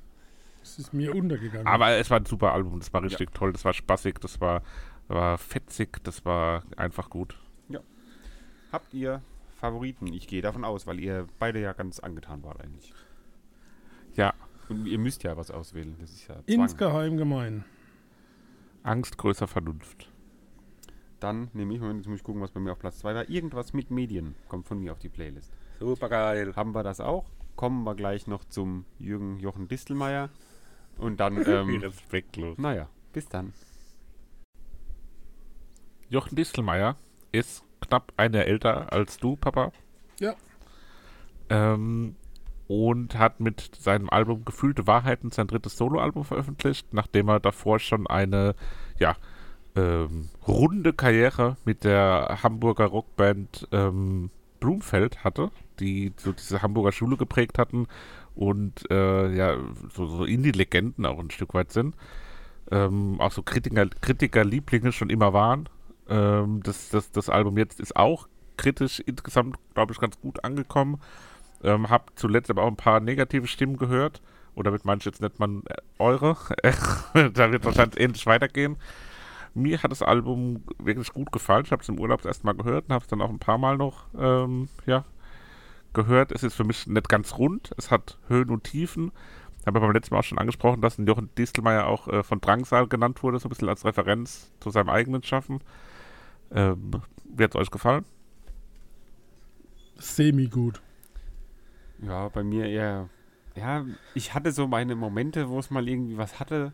[0.62, 1.66] Es ist mir untergegangen.
[1.66, 4.62] Aber es war ein super Album, das war richtig toll, das war spaßig, das war,
[5.08, 7.36] war fetzig, das war einfach gut.
[8.70, 9.20] Habt ihr
[9.56, 10.06] Favoriten?
[10.06, 12.94] Ich gehe davon aus, weil ihr beide ja ganz angetan wart eigentlich.
[14.14, 14.32] Ja,
[14.70, 15.94] Und ihr müsst ja was auswählen.
[16.00, 16.44] Das ist ja Zwang.
[16.46, 17.64] Insgeheim gemein.
[18.82, 20.10] Angst größer Vernunft.
[21.20, 23.28] Dann nehme ich, Moment, jetzt muss ich gucken, was bei mir auf Platz 2 war.
[23.28, 25.52] Irgendwas mit Medien kommt von mir auf die Playlist.
[25.78, 26.54] Super geil.
[26.56, 27.26] Haben wir das auch?
[27.54, 30.30] Kommen wir gleich noch zum Jürgen Jochen Distelmeier.
[30.98, 32.58] Und dann, Wie ähm, respektlos.
[32.58, 33.52] naja, bis dann.
[36.08, 36.96] Jochen Distelmeier
[37.32, 39.72] ist knapp ein Jahr älter als du, Papa.
[40.20, 40.34] Ja.
[41.48, 42.16] Ähm,
[42.68, 48.06] und hat mit seinem Album Gefühlte Wahrheiten sein drittes Soloalbum veröffentlicht, nachdem er davor schon
[48.06, 48.54] eine,
[48.98, 49.16] ja,
[49.74, 54.30] ähm, runde Karriere mit der Hamburger Rockband ähm,
[54.60, 57.88] Blumfeld hatte, die so diese Hamburger Schule geprägt hatten
[58.34, 59.56] und äh, ja,
[59.92, 61.96] so, so Indie-Legenden auch ein Stück weit sind.
[62.70, 65.68] Ähm, auch so Kritiker, Kritiker-Lieblinge schon immer waren.
[66.08, 71.00] Ähm, das, das, das Album jetzt ist auch kritisch insgesamt, glaube ich, ganz gut angekommen.
[71.62, 74.22] Ähm, hab zuletzt aber auch ein paar negative Stimmen gehört.
[74.54, 76.36] Oder mit manchen jetzt nennt man äh, eure.
[77.34, 78.76] da wird wahrscheinlich ähnlich weitergehen.
[79.54, 81.64] Mir hat das Album wirklich gut gefallen.
[81.66, 83.38] Ich habe es im Urlaub das erste Mal gehört und habe es dann auch ein
[83.38, 85.04] paar Mal noch ähm, ja,
[85.92, 86.32] gehört.
[86.32, 87.72] Es ist für mich nicht ganz rund.
[87.76, 89.12] Es hat Höhen und Tiefen.
[89.66, 92.88] Habe beim letzten Mal auch schon angesprochen, dass ein Jochen Distelmeier auch äh, von Drangsal
[92.88, 95.60] genannt wurde, so ein bisschen als Referenz zu seinem eigenen Schaffen.
[96.50, 96.90] Ähm,
[97.24, 98.04] wie hat es euch gefallen?
[99.96, 100.82] Semi-gut.
[102.00, 103.08] Ja, bei mir eher.
[103.54, 103.84] Ja,
[104.14, 106.72] ich hatte so meine Momente, wo es mal irgendwie was hatte.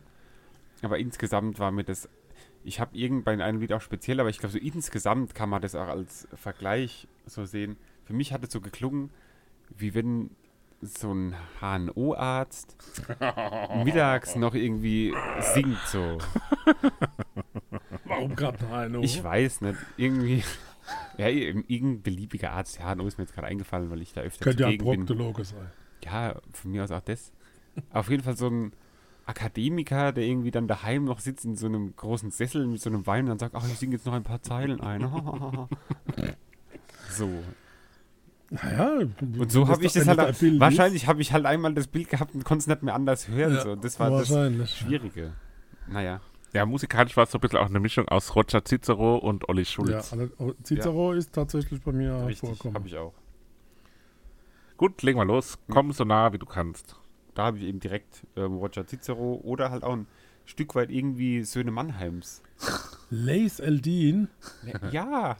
[0.81, 2.09] Aber insgesamt war mir das.
[2.63, 5.61] Ich habe irgend bei einem Lied auch speziell, aber ich glaube, so insgesamt kann man
[5.61, 7.77] das auch als Vergleich so sehen.
[8.09, 9.11] Für mich hat es so geklungen,
[9.69, 10.31] wie wenn
[10.81, 12.75] so ein HNO-Arzt
[13.85, 15.13] mittags noch irgendwie
[15.53, 16.17] singt so.
[18.05, 19.77] Warum gerade eine Ich weiß nicht.
[19.95, 20.43] Irgendwie.
[21.19, 22.79] Ja, irgendein beliebiger Arzt.
[22.79, 24.79] HNO ist mir jetzt gerade eingefallen, weil ich da öfter Könnte ja ein.
[24.79, 25.69] Proktologe sein.
[26.03, 27.31] Ja, von mir aus auch das.
[27.91, 28.73] Auf jeden Fall so ein
[29.27, 33.05] Akademiker, der irgendwie dann daheim noch sitzt in so einem großen Sessel mit so einem
[33.05, 35.01] Wein und dann sagt, ach, ich singe jetzt noch ein paar Zeilen ein.
[37.11, 37.29] so.
[38.51, 40.19] Naja, Und so habe ich das halt.
[40.19, 43.27] auch- Wahrscheinlich habe ich halt einmal das Bild gehabt und konnte es nicht mehr anders
[43.27, 43.53] hören.
[43.53, 43.75] Ja, so.
[43.75, 44.27] Das war das.
[44.75, 45.33] Schwierige.
[45.87, 46.21] Naja.
[46.53, 49.61] Ja, musikalisch war es so ein bisschen auch eine Mischung aus Roger Cicero und Olli
[49.61, 50.13] Ja, Schulz.
[50.13, 52.73] also, oh, Cicero ist tatsächlich bei mir Richtig, vorkommen.
[52.73, 53.13] habe ich auch.
[54.77, 55.59] Gut, legen wir los.
[55.69, 56.95] Komm so nah, wie du kannst.
[57.35, 60.07] Da habe ich eben direkt ähm, Roger Cicero oder halt auch ein
[60.45, 62.41] Stück weit irgendwie Söhne Mannheims.
[63.11, 64.29] Lace Eldin,
[64.91, 65.37] Ja.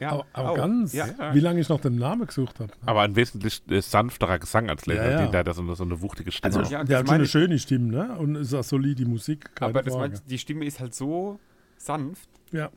[0.00, 0.56] Ja, aber, aber auch.
[0.56, 1.06] ganz, Ja.
[1.34, 2.72] wie lange ich nach dem Namen gesucht habe.
[2.86, 5.22] Aber ein wesentlich sanfterer Gesang als Laser, Ja, ja.
[5.26, 6.56] den der hat so eine, so eine wuchtige Stimme.
[6.56, 8.16] Also, Ja, der hat schon eine schöne Stimme, ne?
[8.18, 10.08] Und ist auch solide Musik, keine Aber das Frage.
[10.08, 11.38] meinst, die Stimme ist halt so
[11.76, 12.70] sanft, ja,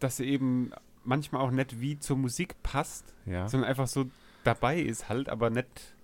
[0.00, 0.70] dass sie eben
[1.04, 3.48] manchmal auch nicht wie zur Musik passt, ja.
[3.48, 4.06] sondern einfach so
[4.44, 5.94] dabei ist halt, aber nicht,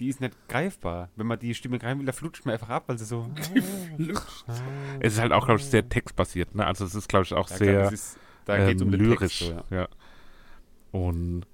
[0.00, 1.10] die ist nicht greifbar.
[1.16, 3.28] Wenn man die Stimme greifen will, da flutscht man einfach ab, weil sie so...
[5.00, 6.54] Es ist halt auch, glaube ich, sehr textbasiert.
[6.54, 6.66] Ne?
[6.66, 8.90] Also es ist, glaube ich, auch Ja, klar, sehr das ist, da ähm, geht's um
[8.90, 9.38] den lyrisch.
[9.40, 9.78] Text, so, ja.
[9.82, 9.88] ja.
[10.92, 11.46] Und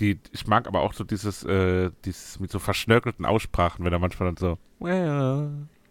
[0.00, 3.98] die, ich mag aber auch so dieses, äh, dieses mit so verschnörkelten Aussprachen, wenn er
[3.98, 4.58] manchmal dann so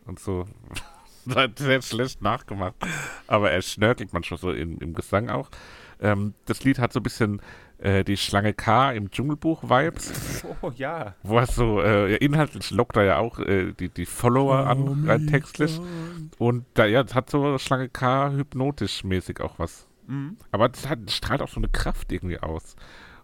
[0.06, 0.46] und so
[1.58, 2.76] sehr schlecht nachgemacht.
[3.28, 5.50] Aber er schnörkelt manchmal so im, im Gesang auch.
[6.00, 7.42] Ähm, das Lied hat so ein bisschen
[7.80, 11.16] äh, die Schlange K im Dschungelbuch-Vibes, Oh ja.
[11.24, 15.28] wo er so, äh, inhaltlich lockt er ja auch äh, die, die Follower an, rein
[15.28, 15.80] textlich.
[16.38, 19.88] Und da, ja, das hat so Schlange K hypnotisch mäßig auch was.
[20.08, 20.38] Mhm.
[20.52, 22.76] Aber das hat, strahlt auch so eine Kraft irgendwie aus.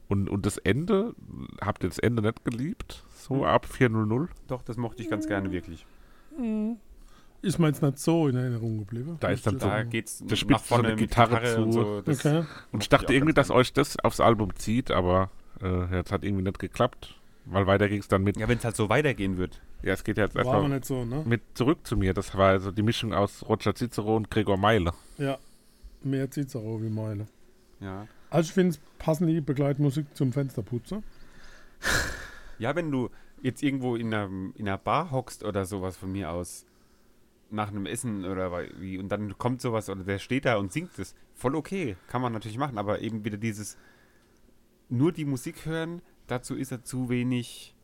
[0.07, 1.13] Und, und das Ende,
[1.61, 3.03] habt ihr das Ende nicht geliebt?
[3.15, 3.43] So Hm.
[3.43, 4.27] ab 4.00?
[4.47, 5.86] Doch, das mochte ich ganz gerne, wirklich.
[7.41, 9.17] Ist mir jetzt nicht so in Erinnerung geblieben.
[9.19, 11.61] Da ist dann so- Da geht's Da nach spitzt so vorne eine mit Gitarre zu.
[11.61, 12.01] und so.
[12.01, 12.43] Das Okay.
[12.71, 15.29] Und ich dachte irgendwie, dass euch das aufs Album zieht, aber
[15.61, 17.15] äh, das hat irgendwie nicht geklappt.
[17.45, 19.59] Weil weiter ging es dann mit, Ja, wenn es halt so weitergehen wird.
[19.82, 21.23] ja, es geht ja jetzt War aber erstmal nicht so, ne?
[21.25, 22.13] mit zurück zu mir.
[22.13, 24.93] Das war also die Mischung aus Roger Cicero und Gregor Meile.
[25.17, 25.39] Ja.
[26.03, 27.27] Mehr Cicero wie Meile.
[27.79, 28.07] Ja.
[28.29, 31.03] Also ich finde es passend die Begleitmusik zum Fensterputzen.
[32.59, 33.09] Ja, wenn du
[33.41, 36.65] jetzt irgendwo in einer, in einer Bar hockst oder sowas von mir aus,
[37.49, 40.97] nach einem Essen oder wie, und dann kommt sowas oder der steht da und singt
[40.97, 43.77] es, voll okay, kann man natürlich machen, aber eben wieder dieses,
[44.89, 47.75] nur die Musik hören, dazu ist er zu wenig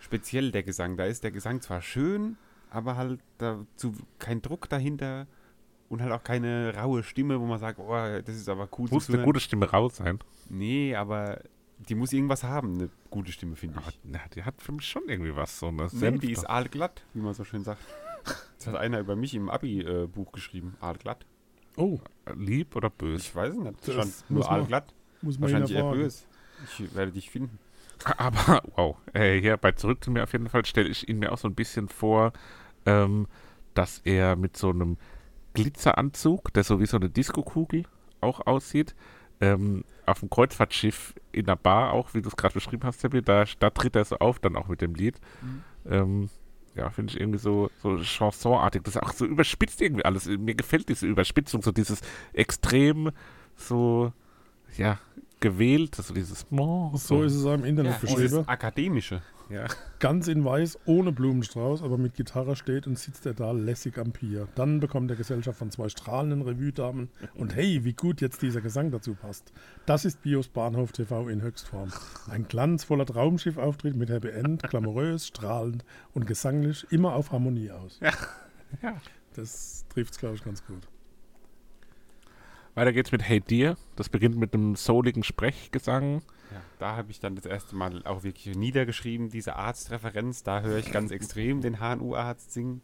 [0.00, 0.96] speziell, der Gesang.
[0.96, 2.36] Da ist der Gesang zwar schön,
[2.70, 5.26] aber halt dazu kein Druck dahinter
[5.90, 8.88] und halt auch keine raue Stimme, wo man sagt, oh, das ist aber cool.
[8.90, 9.26] Muss zu eine hören.
[9.26, 10.20] gute Stimme raus sein.
[10.48, 11.42] Nee, aber
[11.78, 13.98] die muss irgendwas haben, eine gute Stimme, finde ich.
[14.04, 15.58] na, die hat für mich schon irgendwie was.
[15.58, 17.80] So eine Nee, die ist aalglatt, wie man so schön sagt.
[18.56, 20.76] Das hat einer über mich im Abi-Buch geschrieben.
[20.80, 21.26] Aalglatt.
[21.76, 21.98] Oh,
[22.36, 23.22] Lieb oder böse?
[23.22, 23.88] Ich weiß es nicht.
[23.88, 24.94] Das Stand muss nur man aalglatt.
[25.22, 26.24] muss man Wahrscheinlich eher böse.
[26.64, 27.58] Ich werde dich finden.
[28.16, 31.32] Aber, wow, äh, hier bei Zurück zu mir auf jeden Fall stelle ich ihn mir
[31.32, 32.32] auch so ein bisschen vor,
[32.86, 33.26] ähm,
[33.74, 34.98] dass er mit so einem
[35.54, 37.84] Glitzeranzug, der so wie so eine Diskokugel
[38.20, 38.94] auch aussieht,
[39.40, 43.22] ähm, auf dem Kreuzfahrtschiff in der Bar auch, wie du es gerade beschrieben hast, Seppi,
[43.22, 45.18] da, da tritt er so auf dann auch mit dem Lied.
[45.88, 46.28] Ähm,
[46.74, 48.82] ja, finde ich irgendwie so, so chansonartig.
[48.84, 50.26] Das ist auch so überspitzt irgendwie alles.
[50.26, 52.00] Mir gefällt diese Überspitzung, so dieses
[52.32, 53.10] extrem
[53.56, 54.12] so,
[54.76, 54.98] ja,
[55.40, 56.46] gewählt, so dieses
[56.94, 58.48] So ist es auch im Internet dieses beschrieben.
[58.48, 59.22] Akademische.
[59.50, 59.66] Ja.
[59.98, 64.12] Ganz in weiß, ohne Blumenstrauß, aber mit Gitarre steht und sitzt er da lässig am
[64.12, 64.46] Pier.
[64.54, 67.10] Dann bekommt er Gesellschaft von zwei strahlenden Revue-Damen.
[67.34, 69.52] Und hey, wie gut jetzt dieser Gesang dazu passt.
[69.86, 71.92] Das ist Bios Bahnhof TV in Höchstform.
[72.30, 75.84] Ein glanzvoller Traumschiffauftritt mit Happy End, glamourös, strahlend
[76.14, 77.98] und gesanglich immer auf Harmonie aus.
[78.00, 78.94] Ja.
[79.34, 80.86] Das trifft es, glaube ich, ganz gut.
[82.74, 83.76] Weiter geht's mit Hey Dear.
[83.96, 86.22] Das beginnt mit einem souligen Sprechgesang.
[86.52, 90.42] Ja, da habe ich dann das erste Mal auch wirklich niedergeschrieben, diese Arztreferenz.
[90.42, 92.82] Da höre ich ganz extrem den HNU-Arzt singen.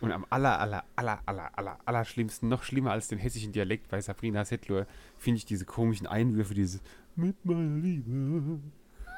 [0.00, 3.88] Und am aller, aller, aller, aller, aller, aller schlimmsten, noch schlimmer als den hessischen Dialekt
[3.88, 4.86] bei Sabrina Settler,
[5.18, 6.80] finde ich diese komischen Einwürfe, dieses
[7.16, 8.60] mit meiner Liebe.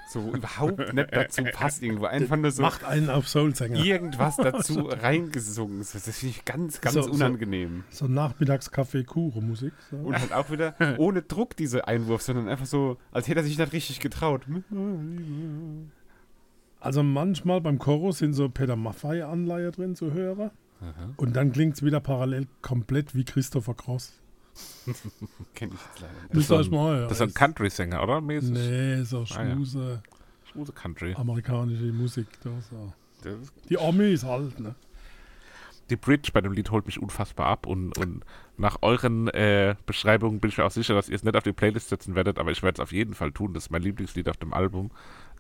[0.09, 2.05] So überhaupt nicht dazu passt irgendwo.
[2.07, 3.83] Einfach nur so Macht einen auf Soulsänger.
[3.83, 5.79] irgendwas dazu reingesungen.
[5.79, 7.85] Das das finde ich ganz, ganz So- so- unangenehm.
[7.91, 9.73] So Nachmittagskaffee-Kure-Musik.
[9.91, 9.97] So.
[9.97, 13.57] Und halt auch wieder ohne Druck, diese Einwurf, sondern einfach so, als hätte er sich
[13.59, 14.43] nicht richtig getraut.
[16.81, 20.51] Also manchmal beim Chorus sind so Peter Maffay-Anleihe drin zu hören.
[21.17, 24.19] Und dann klingt es wieder parallel komplett wie Christopher Cross.
[25.55, 26.47] Kenn ich jetzt leider nicht.
[26.49, 27.09] So ihr euch ein- mal hören.
[27.09, 28.21] Das ist ein Country-Sänger, oder?
[28.21, 28.51] Mäßig?
[28.51, 29.53] Nee, so Ah, ja.
[29.55, 30.03] schmuse
[30.51, 31.15] Schmuse Country.
[31.15, 32.27] amerikanische Musik.
[32.43, 32.93] Da, so.
[33.23, 34.75] Das ist Die Amis halt, ne?
[35.91, 38.25] die Bridge bei dem Lied holt mich unfassbar ab und, und
[38.57, 41.53] nach euren äh, Beschreibungen bin ich mir auch sicher, dass ihr es nicht auf die
[41.53, 43.53] Playlist setzen werdet, aber ich werde es auf jeden Fall tun.
[43.53, 44.91] Das ist mein Lieblingslied auf dem Album.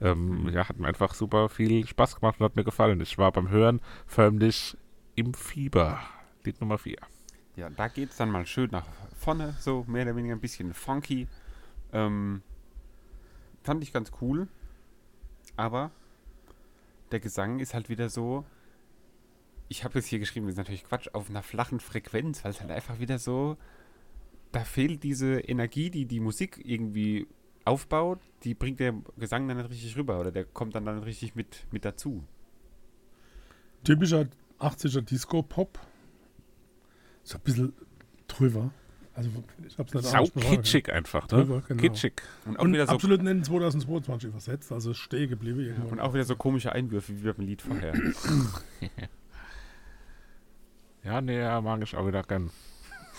[0.02, 3.00] Ähm, Ja, hat mir einfach super viel Spaß gemacht und hat mir gefallen.
[3.00, 4.76] Ich war beim Hören förmlich
[5.14, 6.00] im Fieber.
[6.44, 6.98] Lied Nummer 4.
[7.56, 8.86] Ja, da geht es dann mal schön nach
[9.16, 11.28] vorne, so mehr oder weniger ein bisschen funky.
[11.92, 12.42] Ähm,
[13.62, 14.48] fand ich ganz cool.
[15.56, 15.90] Aber
[17.10, 18.44] der Gesang ist halt wieder so.
[19.68, 22.60] Ich habe jetzt hier geschrieben, das ist natürlich Quatsch, auf einer flachen Frequenz, weil es
[22.60, 23.56] halt einfach wieder so.
[24.50, 27.26] Da fehlt diese Energie, die die Musik irgendwie
[27.64, 31.34] aufbaut, die bringt der Gesang dann nicht richtig rüber oder der kommt dann, dann richtig
[31.34, 32.24] mit, mit dazu.
[33.84, 34.26] Typischer
[34.58, 35.78] 80er Disco-Pop.
[37.24, 37.72] So ein bisschen
[38.28, 38.70] drüber.
[39.14, 39.30] Also
[39.66, 41.62] ich hab's nicht Sau kitschig einfach, Drüber, ne?
[41.68, 41.80] genau.
[41.82, 42.22] Kitschig.
[42.46, 45.88] Und auch Und wieder so absolut in 2022 übersetzt, also stehen geblieben irgendwo.
[45.88, 47.92] und auch wieder so komische Einwürfe wie beim Lied vorher.
[51.04, 52.50] Ja, nee, ja, mag ich auch wieder gern.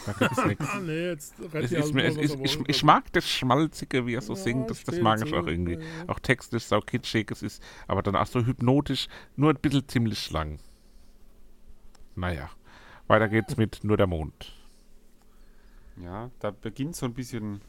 [0.06, 0.66] Da gibt es nichts.
[0.70, 4.16] ah, nee, jetzt Es ist mir, mal, es ist, ich, ich mag das Schmalzige, wie
[4.16, 5.74] er so Ja, singt, das, das mag ich auch irgendwie.
[5.74, 5.86] ja, ja.
[6.08, 10.32] Auch textlich sau kitschig, es ist aber dann auch so hypnotisch, nur ein bisschen ziemlich
[10.32, 10.60] lang.
[12.16, 12.50] Naja,
[13.08, 14.54] weiter geht's mit Nur der Mond.
[15.98, 17.62] Ja, da beginnt so ein bisschen.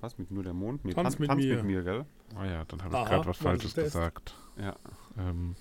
[0.00, 0.84] Was mit nur der Mond?
[0.84, 1.56] Nee, Tanz mit mir.
[1.56, 2.04] mit mir, gell?
[2.36, 4.34] Ah ja, dann habe ich gerade was Falsches gesagt.
[4.56, 4.76] Ja.
[5.18, 5.56] Ähm,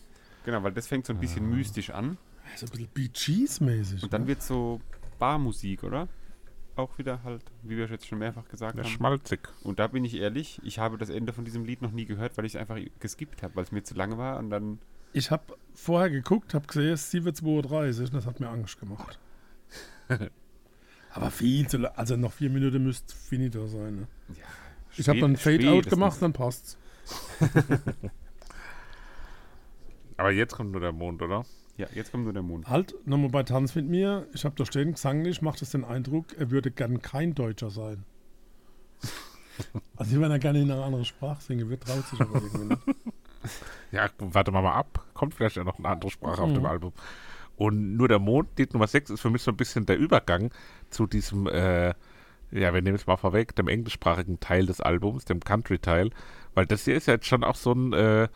[0.48, 2.18] Genau, weil das fängt so ein bisschen mystisch an.
[2.56, 4.02] So ein bisschen Bee Gees-mäßig.
[4.02, 4.28] Und dann ne?
[4.28, 4.80] wird so
[5.20, 6.08] Barmusik, oder?
[6.78, 8.90] Auch wieder halt, wie wir jetzt schon mehrfach gesagt ja, haben.
[8.90, 9.42] schmalzig.
[9.64, 12.38] Und da bin ich ehrlich, ich habe das Ende von diesem Lied noch nie gehört,
[12.38, 14.38] weil ich es einfach geskippt habe, weil es mir zu lange war.
[14.38, 14.80] Und dann,
[15.18, 19.18] Ich habe vorher geguckt, habe gesehen, es ist 7.32 und das hat mir Angst gemacht.
[21.12, 21.92] Aber viel zu lang.
[21.96, 23.96] Also noch vier Minuten müsste finito sein.
[23.96, 24.08] Ne?
[24.36, 24.46] ja.
[24.96, 26.78] Ich habe dann Fade-Out gemacht, dann passt's.
[30.18, 31.46] Aber jetzt kommt Nur der Mond, oder?
[31.78, 32.68] Ja, jetzt kommt nur der Mond.
[32.68, 34.28] Halt, nochmal bei Tanz mit mir.
[34.34, 38.04] Ich habe da stehen, gesanglich macht es den Eindruck, er würde gern kein Deutscher sein.
[39.96, 42.82] Also, wenn er gerne in einer anderen Sprache singen würde, traut sich aber irgendwie nicht.
[43.92, 45.06] Ja, warte mal mal ab.
[45.14, 46.56] Kommt vielleicht ja noch eine andere Sprache auf Mhm.
[46.56, 46.94] dem Album.
[47.56, 50.52] Und nur der Mond, Lied Nummer 6, ist für mich so ein bisschen der Übergang
[50.90, 51.94] zu diesem, äh,
[52.52, 56.12] ja, wir nehmen es mal vorweg, dem englischsprachigen Teil des Albums, dem Country-Teil.
[56.54, 58.28] Weil das hier ist ja jetzt schon auch so ein, äh,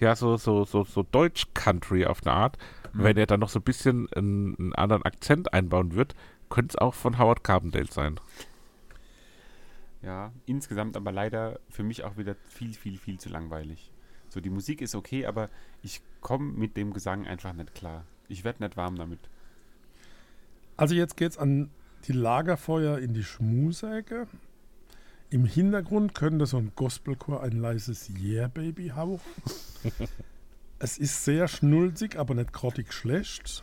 [0.00, 2.58] ja, so, so, so, so Deutsch-Country auf eine Art.
[2.92, 6.14] Wenn er dann noch so ein bisschen einen, einen anderen Akzent einbauen wird,
[6.50, 8.18] könnte es auch von Howard Carbondale sein.
[10.02, 13.90] Ja, insgesamt aber leider für mich auch wieder viel, viel, viel zu langweilig.
[14.28, 15.48] So, die Musik ist okay, aber
[15.82, 18.04] ich komme mit dem Gesang einfach nicht klar.
[18.28, 19.20] Ich werde nicht warm damit.
[20.76, 21.70] Also, jetzt geht's an
[22.06, 24.28] die Lagerfeuer in die Schmusäcke.
[25.30, 29.20] Im Hintergrund könnte so ein Gospelchor ein leises Yeah Baby hauchen.
[30.78, 33.62] es ist sehr schnulzig, aber nicht grottig schlecht.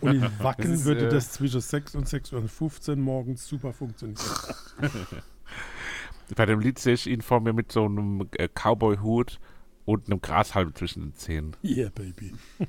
[0.00, 3.72] Und in Wacken Das ist, würde äh, das zwischen 6 und 6.15 Uhr morgens super
[3.72, 4.20] funktionieren.
[6.36, 9.38] Bei dem Lied sehe ich ihn vor mir mit so einem äh, Cowboy-Hut
[9.88, 11.56] und einem Grashalm zwischen den Zähnen.
[11.64, 12.34] Yeah Baby.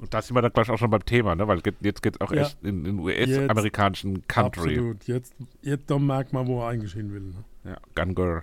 [0.00, 1.46] Und da sind wir dann gleich auch schon beim Thema, ne?
[1.46, 2.42] weil jetzt geht es auch Ja.
[2.42, 4.72] echt in, in US-amerikanischen Country.
[4.72, 5.04] Absolut.
[5.04, 5.32] Jetzt,
[5.62, 7.20] jetzt da merkt man, wo er eigentlich hin will.
[7.20, 7.44] Ne?
[7.64, 8.42] Ja, Gun Girl.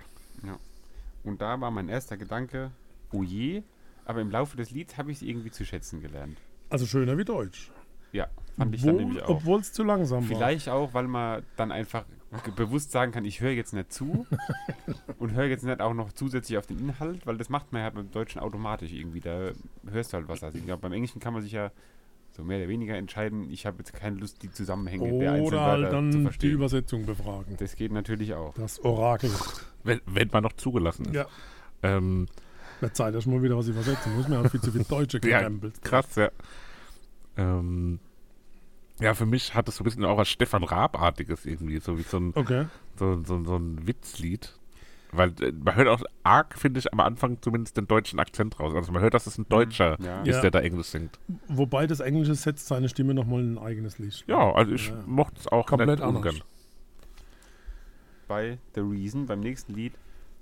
[1.25, 2.71] Und da war mein erster Gedanke,
[3.11, 3.61] oh je,
[4.05, 6.37] aber im Laufe des Lieds habe ich es irgendwie zu schätzen gelernt.
[6.69, 7.71] Also schöner wie Deutsch.
[8.13, 9.31] Ja, fand ich dann nämlich auch.
[9.31, 10.37] Obwohl es zu langsam war.
[10.37, 12.05] Vielleicht auch, weil man dann einfach
[12.55, 14.25] bewusst sagen kann, ich höre jetzt nicht zu
[15.17, 17.89] und höre jetzt nicht auch noch zusätzlich auf den Inhalt, weil das macht man ja
[17.89, 19.19] beim Deutschen automatisch irgendwie.
[19.19, 19.51] Da
[19.89, 20.43] hörst du halt was.
[20.43, 21.71] Also ich glaube, beim Englischen kann man sich ja
[22.31, 25.61] so mehr oder weniger entscheiden, ich habe jetzt keine Lust, die Zusammenhänge der einzelnen Oder
[25.61, 26.51] halt Wörter zu dann die verstehen.
[26.51, 27.57] Übersetzung befragen.
[27.57, 28.53] Das geht natürlich auch.
[28.53, 29.31] Das Orakel.
[29.83, 31.15] Wenn, wenn man noch zugelassen ist.
[31.15, 31.25] Ja.
[31.81, 32.27] Ähm,
[32.79, 34.27] Wird Zeit, dass ich mal wieder was übersetzen muss.
[34.27, 35.81] Mir hat viel zu viel Deutsche Ja, gekrempelt.
[35.81, 36.29] krass, ja.
[37.37, 37.99] Ähm,
[38.99, 42.03] ja, für mich hat es so ein bisschen auch was Stefan Raab-artiges irgendwie, so wie
[42.03, 42.65] so ein, Okay.
[42.97, 44.55] so, so, so ein Witzlied.
[45.11, 48.75] Weil äh, man hört auch arg, finde ich, am Anfang zumindest den deutschen Akzent raus.
[48.75, 50.21] Also man hört, dass es ein Deutscher Ja.
[50.21, 50.41] ist, Ja.
[50.41, 51.17] der da Englisch singt.
[51.47, 54.25] Wobei das Englische setzt seine Stimme nochmal in ein eigenes Licht.
[54.27, 55.01] Ja, also ich Ja.
[55.07, 56.35] mochte es auch Komplett anders.
[58.27, 59.93] Bei The Reason, beim nächsten Lied,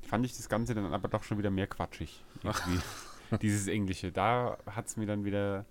[0.01, 2.23] fand ich das Ganze dann aber doch schon wieder mehr quatschig.
[3.41, 4.11] Dieses Englische.
[4.11, 5.65] Da hat es mir dann wieder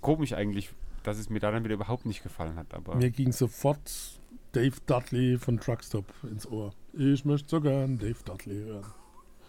[0.00, 0.70] komisch eigentlich,
[1.02, 2.72] dass es mir da dann wieder überhaupt nicht gefallen hat.
[2.74, 4.20] Aber Mir ging sofort
[4.52, 6.72] Dave Dudley von Truckstop ins Ohr.
[6.92, 8.86] Ich möchte so gern Dave Dudley hören.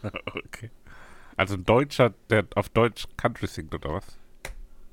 [0.26, 0.70] okay.
[1.38, 4.06] Also ein Deutscher, der auf Deutsch Country singt, oder was?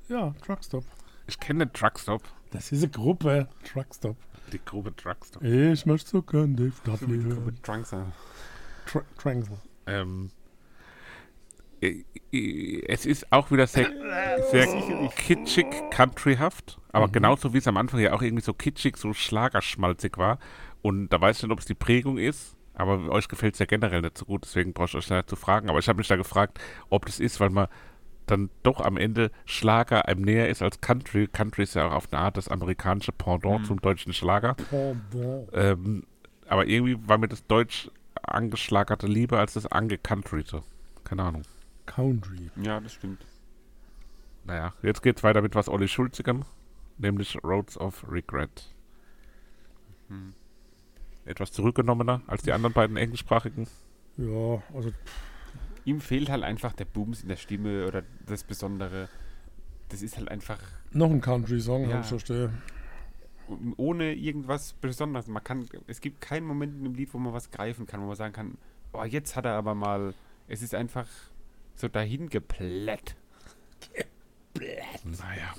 [0.07, 0.83] Ja, Truckstop.
[1.27, 2.23] Ich kenne Truckstop.
[2.51, 3.47] Das ist eine Gruppe.
[3.63, 4.17] Truckstop.
[4.51, 5.43] Die Gruppe Truckstop.
[5.43, 7.45] Ich möchte so gern Dave Dudley hören.
[7.45, 8.01] mit Drunks, äh,
[8.87, 9.57] Tr Tranksel.
[9.85, 10.38] Ähm, äh, äh,
[11.81, 13.89] es ist auch wieder sehr,
[14.51, 14.67] sehr
[15.15, 17.11] kitschig, countryhaft, aber Mhm.
[17.13, 20.39] genauso wie es am Anfang ja auch irgendwie so kitschig, so schlagerschmalzig war.
[20.81, 23.65] Und da weiß ich nicht, ob es die Prägung ist, aber euch gefällt es ja
[23.65, 25.69] generell nicht so gut, deswegen brauche ich euch nicht zu fragen.
[25.69, 26.59] Aber ich habe mich da gefragt,
[26.89, 27.67] ob das ist, weil man
[28.25, 31.27] dann doch am Ende Schlager einem näher ist als Country.
[31.27, 33.65] Country ist ja auch auf eine Art das amerikanische Pendant Mhm.
[33.65, 34.53] zum deutschen Schlager.
[34.53, 35.49] Pendant.
[35.53, 36.03] Ähm,
[36.47, 37.89] aber irgendwie war mir das deutsch
[38.21, 40.61] angeschlagerte lieber als das angecountryte.
[41.03, 41.41] Keine Ahnung.
[41.95, 42.49] Country.
[42.61, 43.25] ja, das stimmt.
[44.45, 46.43] Naja, jetzt geht's weiter mit was Olli Schulzigem,
[46.97, 48.73] nämlich Roads of Regret.
[50.07, 50.33] Hm.
[51.25, 53.67] Etwas zurückgenommener als die anderen beiden englischsprachigen.
[54.17, 54.91] Ja, also
[55.85, 59.07] Ihm fehlt halt einfach der Booms in der Stimme oder das Besondere.
[59.89, 60.59] Das ist halt einfach
[60.91, 62.01] noch ein Country-Song, Ja.
[62.01, 62.51] ich verstehe.
[63.77, 65.27] ohne irgendwas Besonderes.
[65.27, 68.05] Man kann, es gibt keinen Moment in dem Lied, wo man was greifen kann, wo
[68.07, 68.57] man sagen kann,
[68.93, 70.13] oh, jetzt hat er aber mal,
[70.47, 71.07] es ist einfach
[71.79, 73.15] so dahin geplätt.
[75.03, 75.53] Naja,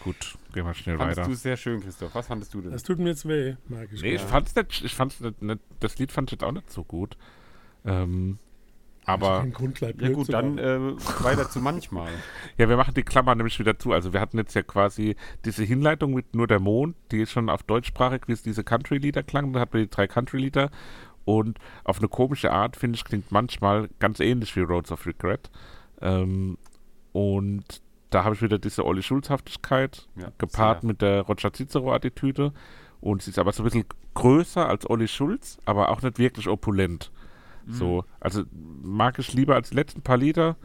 [0.00, 1.28] gut, gehen wir schnell Fandest weiter.
[1.28, 2.14] du sehr schön, Christoph.
[2.14, 2.72] Was fandest du denn?
[2.72, 4.02] Das tut mir jetzt weh, merke ich.
[4.02, 6.70] Nee, ich fand's nicht, ich fand's nicht, nicht, das Lied fand ich jetzt auch nicht
[6.70, 7.16] so gut.
[7.84, 8.38] Ähm,
[9.06, 10.80] aber Grund, ja gut, dann äh,
[11.22, 12.10] weiter zu manchmal.
[12.56, 13.92] Ja, wir machen die Klammer nämlich wieder zu.
[13.92, 17.50] Also wir hatten jetzt ja quasi diese Hinleitung mit nur der Mond, die ist schon
[17.50, 19.52] auf deutschsprachig, wie es diese Country-Lieder klang.
[19.52, 20.70] Dann hatten wir die drei Country-Lieder.
[21.24, 25.50] Und auf eine komische Art, finde ich, klingt manchmal ganz ähnlich wie Roads of Regret.
[26.00, 26.58] Ähm,
[27.12, 30.88] und da habe ich wieder diese Olli Schulzhaftigkeit Ja, gepaart sehr.
[30.88, 32.52] mit der Roger Cicero-Attitüde.
[33.00, 36.48] Und sie ist aber so ein bisschen größer als Olli Schulz, aber auch nicht wirklich
[36.48, 37.10] opulent.
[37.66, 38.42] So, also
[38.82, 40.56] mag ich lieber als die letzten paar Lieder.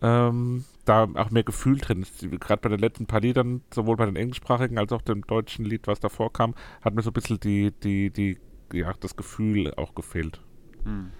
[0.00, 2.20] Ähm, da auch mehr Gefühl drin ist.
[2.40, 5.86] Gerade bei den letzten paar Liedern, sowohl bei den englischsprachigen als auch dem deutschen Lied,
[5.86, 8.38] was davor kam, hat mir so ein bisschen die, die, die,
[8.72, 10.40] ja, das Gefühl auch gefehlt.
[10.84, 11.10] Mhm.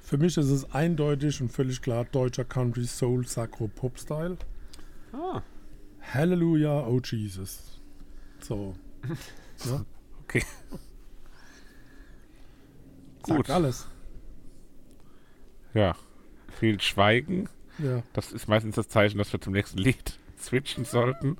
[0.00, 4.36] Für mich ist es eindeutig und völlig klar deutscher Country Soul Sacro Pop Style.
[5.12, 5.42] Ah,
[6.00, 7.80] Hallelujah, oh Jesus.
[8.40, 8.74] So.
[9.64, 9.84] Ja,
[10.24, 10.42] Okay.
[13.24, 13.50] sagt Gut.
[13.50, 13.86] alles.
[15.74, 15.94] Ja.
[16.58, 17.48] Viel Schweigen.
[17.78, 18.02] Ja.
[18.12, 21.36] Das ist meistens das Zeichen, dass wir zum nächsten Lied switchen sollten.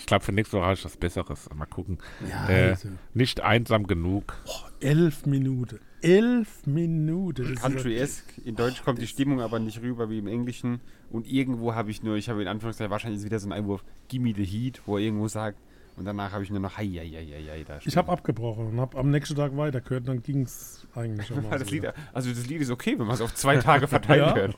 [0.00, 1.48] Ich glaube, für nächste Woche habe ich was Besseres.
[1.54, 1.98] Mal gucken.
[2.28, 2.88] ja Äh, also.
[3.14, 4.34] Nicht einsam genug.
[4.80, 5.78] Elf Minuten.
[6.02, 7.54] Elf Minuten.
[7.56, 8.38] Country-esque.
[8.44, 10.80] In Deutsch kommt die Stimmung aber nicht rüber wie im Englischen.
[11.10, 14.32] Und irgendwo habe ich nur, ich habe in Anführungszeichen wahrscheinlich wieder so ein Einwurf, Gimme
[14.34, 15.58] the Heat, wo er irgendwo sagt.
[15.96, 18.68] Und danach habe ich nur noch Hei, hei, hei, hei, hei, da Ich habe abgebrochen
[18.68, 22.46] und habe am nächsten Tag weitergehört, dann ging es eigentlich am das Lied, also das
[22.46, 24.34] Lied ist okay, wenn man es auf zwei Tage verteilt Ja.
[24.34, 24.56] hört.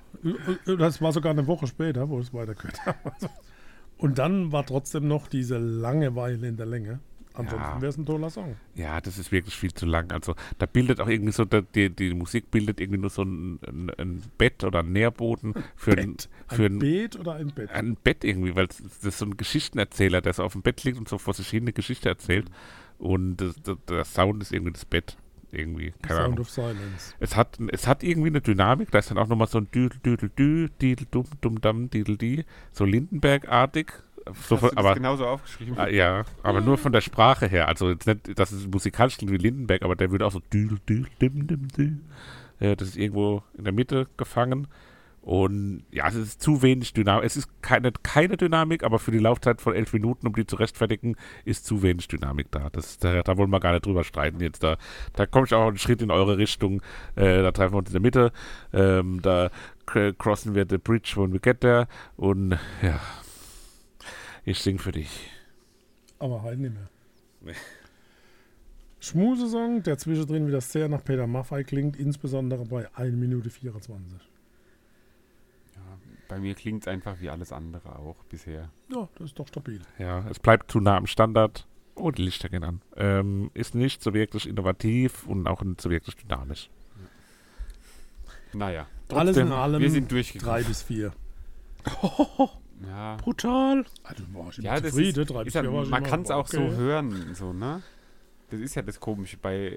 [0.79, 2.99] Das war sogar eine Woche später, wo ich es weitergehört habe.
[4.03, 7.01] Und dann war trotzdem noch diese Langeweile in der Länge.
[7.35, 7.81] Ansonsten Ja.
[7.81, 8.57] wäre es ein toller Song.
[8.75, 10.13] Ja, das ist wirklich viel zu lang.
[10.13, 13.91] Also da bildet auch irgendwie so, die, die Musik bildet irgendwie nur so ein, ein,
[13.97, 16.29] ein Bett oder ein Nährboden für ein, Bett.
[16.49, 17.71] für Ein ein, Beet oder ein Bett?
[17.71, 20.85] ein Bett irgendwie, weil es- das ist so ein Geschichtenerzähler, der so auf dem Bett
[20.85, 22.51] liegt und so vor sich hin eine Geschichte erzählt.
[22.99, 25.17] Und das, das, der Sound ist irgendwie das Bett.
[25.55, 26.39] Irgendwie, keine Sound Ahnung.
[26.41, 27.15] of Silence.
[27.21, 29.99] Es hat, es hat irgendwie eine Dynamik, da ist dann auch nochmal so ein Düdel,
[30.03, 33.93] Düdel, Dü, Didel, Dum, Dum, Dam, Didel, Die, so Lindenberg-artig.
[34.49, 35.77] So Hast von, aber genauso aufgeschrieben?
[35.77, 37.69] Ah, ja, aber nur von der Sprache her.
[37.69, 40.69] Also jetzt nicht, dass es musikalisch klingt wie Lindenberg, aber der würde auch so dü,
[40.89, 41.93] dü, dim, dim, dü.
[42.61, 44.69] Äh, Das ist irgendwo in der Mitte gefangen.
[45.23, 47.25] Und ja, es ist zu wenig Dynamik.
[47.25, 50.57] Es ist keine, keine Dynamik, aber für die Laufzeit von elf Minuten, um die zu
[50.57, 51.15] rechtfertigen,
[51.45, 52.71] ist zu wenig Dynamik da.
[52.71, 54.65] Das, da, da wollen wir gar nicht drüber streiten jetzt.
[54.65, 54.79] Da,
[55.13, 56.83] da komme ich auch einen Schritt in eure Richtung.
[57.15, 58.33] Äh, da treffen wir uns in der Mitte.
[58.73, 59.51] Ähm, da
[59.87, 61.87] crossen wir the bridge when we get there.
[62.17, 62.99] Und ja,
[64.45, 65.31] ich sing für dich.
[66.19, 66.89] Aber halt nicht mehr.
[67.43, 67.55] Nee.
[68.99, 74.32] Schmusesong, der zwischendrin wieder sehr nach Peter Maffay klingt, insbesondere bei 1 Minute 24.
[76.33, 78.71] Bei mir klingt es einfach wie alles andere auch bisher.
[78.89, 79.83] Ja, das ist doch stabil.
[79.99, 81.67] Ja, es bleibt zu nah am Standard.
[81.95, 82.81] Oh, die Lichter gehen an.
[82.97, 86.71] Ähm, ist nicht so wirklich innovativ und auch nicht so wirklich dynamisch.
[88.55, 90.55] Naja, Alles in Trotzdem, allem wir sind durchgekommen.
[90.55, 91.13] 3 bis 4.
[92.89, 93.85] Ja, Brutal.
[94.03, 95.21] Also war ich ja das zufrieden.
[95.21, 96.57] ist, drei ist bis ja, vier man kann es auch okay.
[96.57, 97.83] so hören, so, ne?
[98.49, 99.77] Das ist ja das Komische bei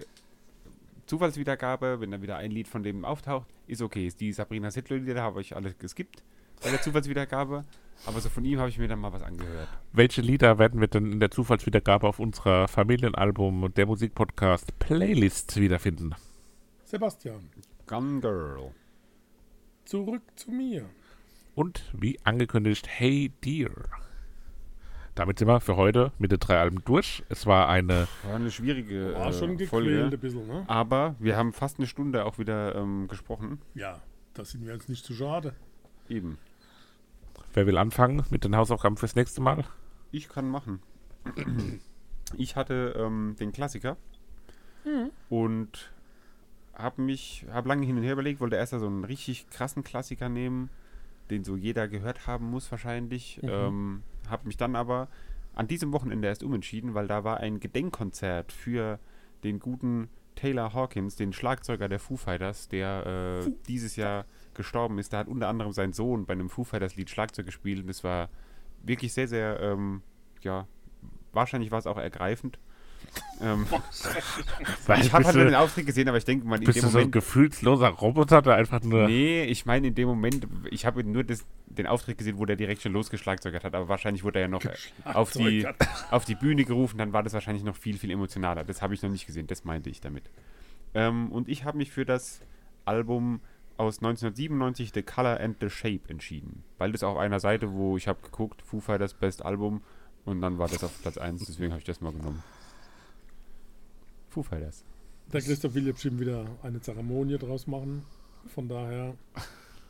[1.05, 4.11] Zufallswiedergabe, wenn da wieder ein Lied von dem auftaucht, ist okay.
[4.17, 6.23] Die Sabrina Settler-Lieder habe ich alle geskippt
[6.63, 7.63] bei der Zufallswiedergabe.
[8.05, 9.67] Aber so von ihm habe ich mir dann mal was angehört.
[9.93, 15.55] Welche Lieder werden wir denn in der Zufallswiedergabe auf unserer Familienalbum und der Musikpodcast Playlist
[15.59, 16.13] wiederfinden?
[16.83, 17.49] Sebastian,
[17.87, 18.71] Gun Girl.
[19.85, 20.85] zurück zu mir.
[21.55, 23.71] Und wie angekündigt, Hey Dear.
[25.15, 27.23] Damit sind wir für heute mit den drei Alben durch.
[27.29, 30.03] Es war eine, War eine schwierige War schon äh, gequält Folge.
[30.03, 30.65] ein bisschen, ne?
[30.67, 33.61] Aber wir haben fast eine Stunde auch wieder ähm, gesprochen.
[33.73, 34.01] Ja,
[34.33, 35.55] das sind wir jetzt nicht zu schade.
[36.09, 36.37] Eben.
[37.53, 39.65] wer will anfangen mit den Hausaufgaben fürs nächste Mal?
[40.11, 40.81] Ich kann machen.
[42.37, 43.97] Ich hatte ähm, den Klassiker
[45.29, 45.93] und
[46.73, 50.27] habe mich, habe lange hin und her überlegt, wollte erst so einen richtig krassen Klassiker
[50.27, 50.69] nehmen,
[51.29, 53.39] den so jeder gehört haben muss wahrscheinlich.
[53.43, 55.07] Ähm, habe mich dann aber
[55.53, 58.99] an diesem Wochenende erst umentschieden, weil da war ein Gedenkkonzert für
[59.43, 64.25] den guten Taylor Hawkins, den Schlagzeuger der Foo Fighters, der äh, dieses Jahr
[64.55, 65.13] gestorben ist.
[65.13, 68.03] Da hat unter anderem sein Sohn bei einem Foo Fighters Lied Schlagzeug gespielt und es
[68.03, 68.29] war
[68.83, 70.01] wirklich sehr, sehr, ähm,
[70.41, 70.67] ja,
[71.33, 72.59] wahrscheinlich war es auch ergreifend.
[73.41, 73.67] ähm,
[74.99, 76.89] ich habe halt nur den Auftritt gesehen, aber ich denke mal, in bist dem du
[76.89, 77.11] so ein Moment.
[77.13, 79.07] gefühlsloser Roboter, der einfach nur.
[79.07, 82.55] Nee, ich meine in dem Moment, ich habe nur das, den Auftritt gesehen, wo der
[82.55, 85.67] direkt schon losgeschlagzeugert hat, aber wahrscheinlich wurde er ja noch äh, auf die,
[86.11, 88.63] auf die Bühne gerufen, dann war das wahrscheinlich noch viel, viel emotionaler.
[88.63, 90.23] Das habe ich noch nicht gesehen, das meinte ich damit.
[90.93, 92.39] Ähm, und ich habe mich für das
[92.85, 93.41] Album
[93.77, 96.63] aus 1997, The Color and the Shape, entschieden.
[96.77, 99.81] Weil das auf einer Seite, wo ich habe geguckt, Foo Fighters Best Album,
[100.25, 102.43] und dann war das auf Platz 1, deswegen habe ich das mal genommen.
[104.29, 104.83] Foo Fighters.
[105.31, 108.03] Der Christoph will ja bestimmt wieder eine Zeremonie draus machen.
[108.53, 109.15] Von daher,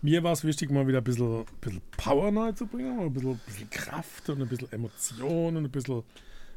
[0.01, 3.69] mir war es wichtig, mal wieder ein bisschen, bisschen Power reinzubringen, mal ein bisschen, bisschen
[3.69, 6.03] Kraft und ein bisschen Emotion und ein bisschen.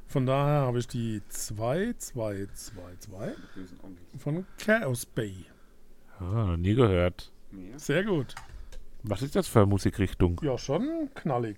[0.07, 3.35] Von daher habe ich die 2, 2, 2, 2
[4.19, 5.35] von Chaos Bay.
[6.21, 7.33] Ah, noch nie gehört.
[7.77, 8.35] Sehr gut.
[9.03, 10.41] Was ist das für eine Musikrichtung?
[10.43, 11.57] Ja, schon knallig.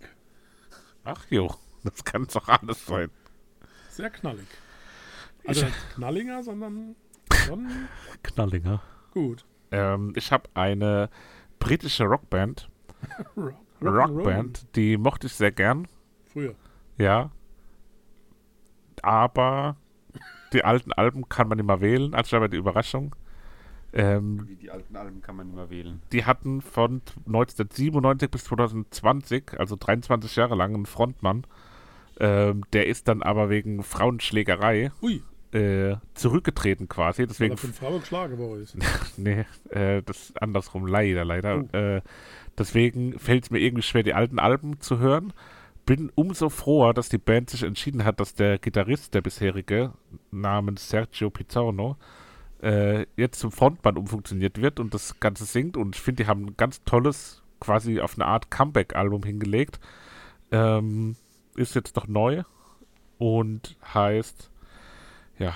[1.05, 1.53] Ach jo,
[1.85, 3.11] das kann doch alles sein.
[3.89, 4.47] Sehr knallig.
[5.47, 6.95] Also nicht knalliger, sondern
[7.47, 7.67] schon
[8.23, 8.83] Knallinger.
[9.13, 9.45] gut.
[9.73, 11.09] Ähm, ich habe eine
[11.59, 12.69] britische Rockband,
[13.37, 15.87] Rock, Rockband, die mochte ich sehr gern,
[16.33, 16.55] Früher.
[16.99, 17.31] ja.
[19.03, 19.77] Aber
[20.53, 23.15] die alten Alben kann man immer wählen, also aber die Überraschung.
[23.93, 26.01] Ähm, Wie die alten Alben kann man immer wählen.
[26.13, 31.45] die hatten von 1997 bis 2020, also 23 Jahre lang, einen Frontmann.
[32.21, 35.23] Ähm, der ist dann aber wegen Frauenschlägerei Ui,
[35.53, 37.23] äh, zurückgetreten quasi.
[37.23, 38.77] weil Deswegen er von Frau geschlagen worden ist.
[39.17, 41.65] Nee, äh, das ist andersrum, leider, leider.
[41.73, 41.77] Oh.
[41.77, 42.03] Äh,
[42.59, 45.33] deswegen fällt es mir irgendwie schwer, die alten Alben zu hören.
[45.87, 49.95] Bin umso froher, dass die Band sich entschieden hat, dass der Gitarrist, der bisherige,
[50.31, 51.97] namens Sergio Pizzorno,
[52.63, 55.77] äh, jetzt zum Frontmann umfunktioniert wird und das Ganze singt.
[55.77, 59.81] Und ich finde, die haben ein ganz tolles, quasi auf eine Art Comeback-Album hingelegt.
[60.53, 61.17] Ähm,
[61.57, 62.43] ist jetzt noch neu
[63.19, 64.51] und heißt,
[65.39, 65.55] ja,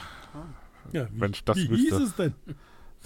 [0.92, 1.98] Ja, wie, Wenn ich das wie wüsste.
[1.98, 2.34] hieß es denn?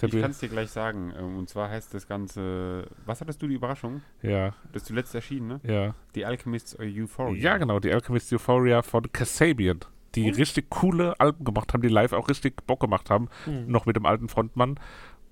[0.01, 1.11] Ich kann es dir gleich sagen.
[1.17, 2.87] ähm, Und zwar heißt das Ganze.
[3.05, 4.01] Was hattest du die Überraschung?
[4.21, 5.59] ja, Das zuletzt erschienen, ne?
[5.63, 5.93] ja.
[6.15, 7.35] The Alchemist's Euphoria.
[7.41, 9.79] Ja, genau, die Alchemist Euphoria von Kasabian,
[10.15, 13.67] die richtig coole Alben gemacht haben, die live auch richtig Bock gemacht haben, Hm.
[13.67, 14.79] noch mit dem alten Frontmann.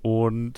[0.04, 0.54] Und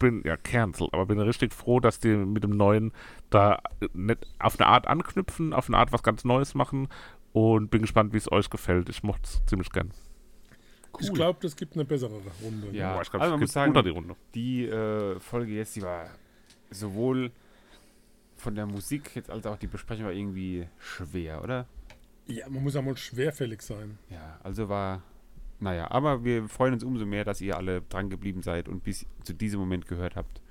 [0.00, 2.92] bin, ja, cancel, aber bin richtig froh, dass die mit dem neuen
[3.30, 6.88] da äh, nicht auf eine Art anknüpfen, auf eine Art was ganz Neues machen
[7.32, 8.88] und bin gespannt, wie es euch gefällt.
[8.88, 9.92] Ich mochte es ziemlich gern.
[10.98, 12.70] Ich glaube, das gibt eine bessere Runde.
[12.72, 12.94] Ja.
[12.94, 14.16] Boah, ich also glaube, man es muss gibt sagen- unter die Runde.
[14.34, 16.06] Die äh, Folge jetzt, die war
[16.70, 17.30] sowohl
[18.36, 21.66] von der Musik jetzt als auch die Besprechung war irgendwie schwer, oder?
[22.26, 23.98] Ja, man muss ja mal schwerfällig sein.
[24.10, 25.02] Ja, also war.
[25.58, 29.06] Naja, aber wir freuen uns umso mehr, dass ihr alle dran geblieben seid und bis
[29.22, 30.42] zu diesem Moment gehört habt.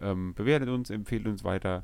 [0.00, 1.82] Ähm, bewertet uns, empfehlt uns weiter.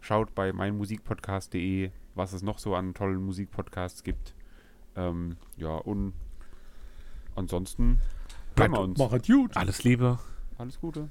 [0.00, 4.34] Schaut bei meinmusikpodcast.de, was es noch so an tollen Musikpodcasts gibt.
[4.96, 6.14] Ähm, ja, und
[7.36, 8.00] ansonsten
[8.56, 8.98] wir uns.
[8.98, 9.56] Machet gut.
[9.56, 10.18] Alles Liebe.
[10.58, 11.10] Alles Gute.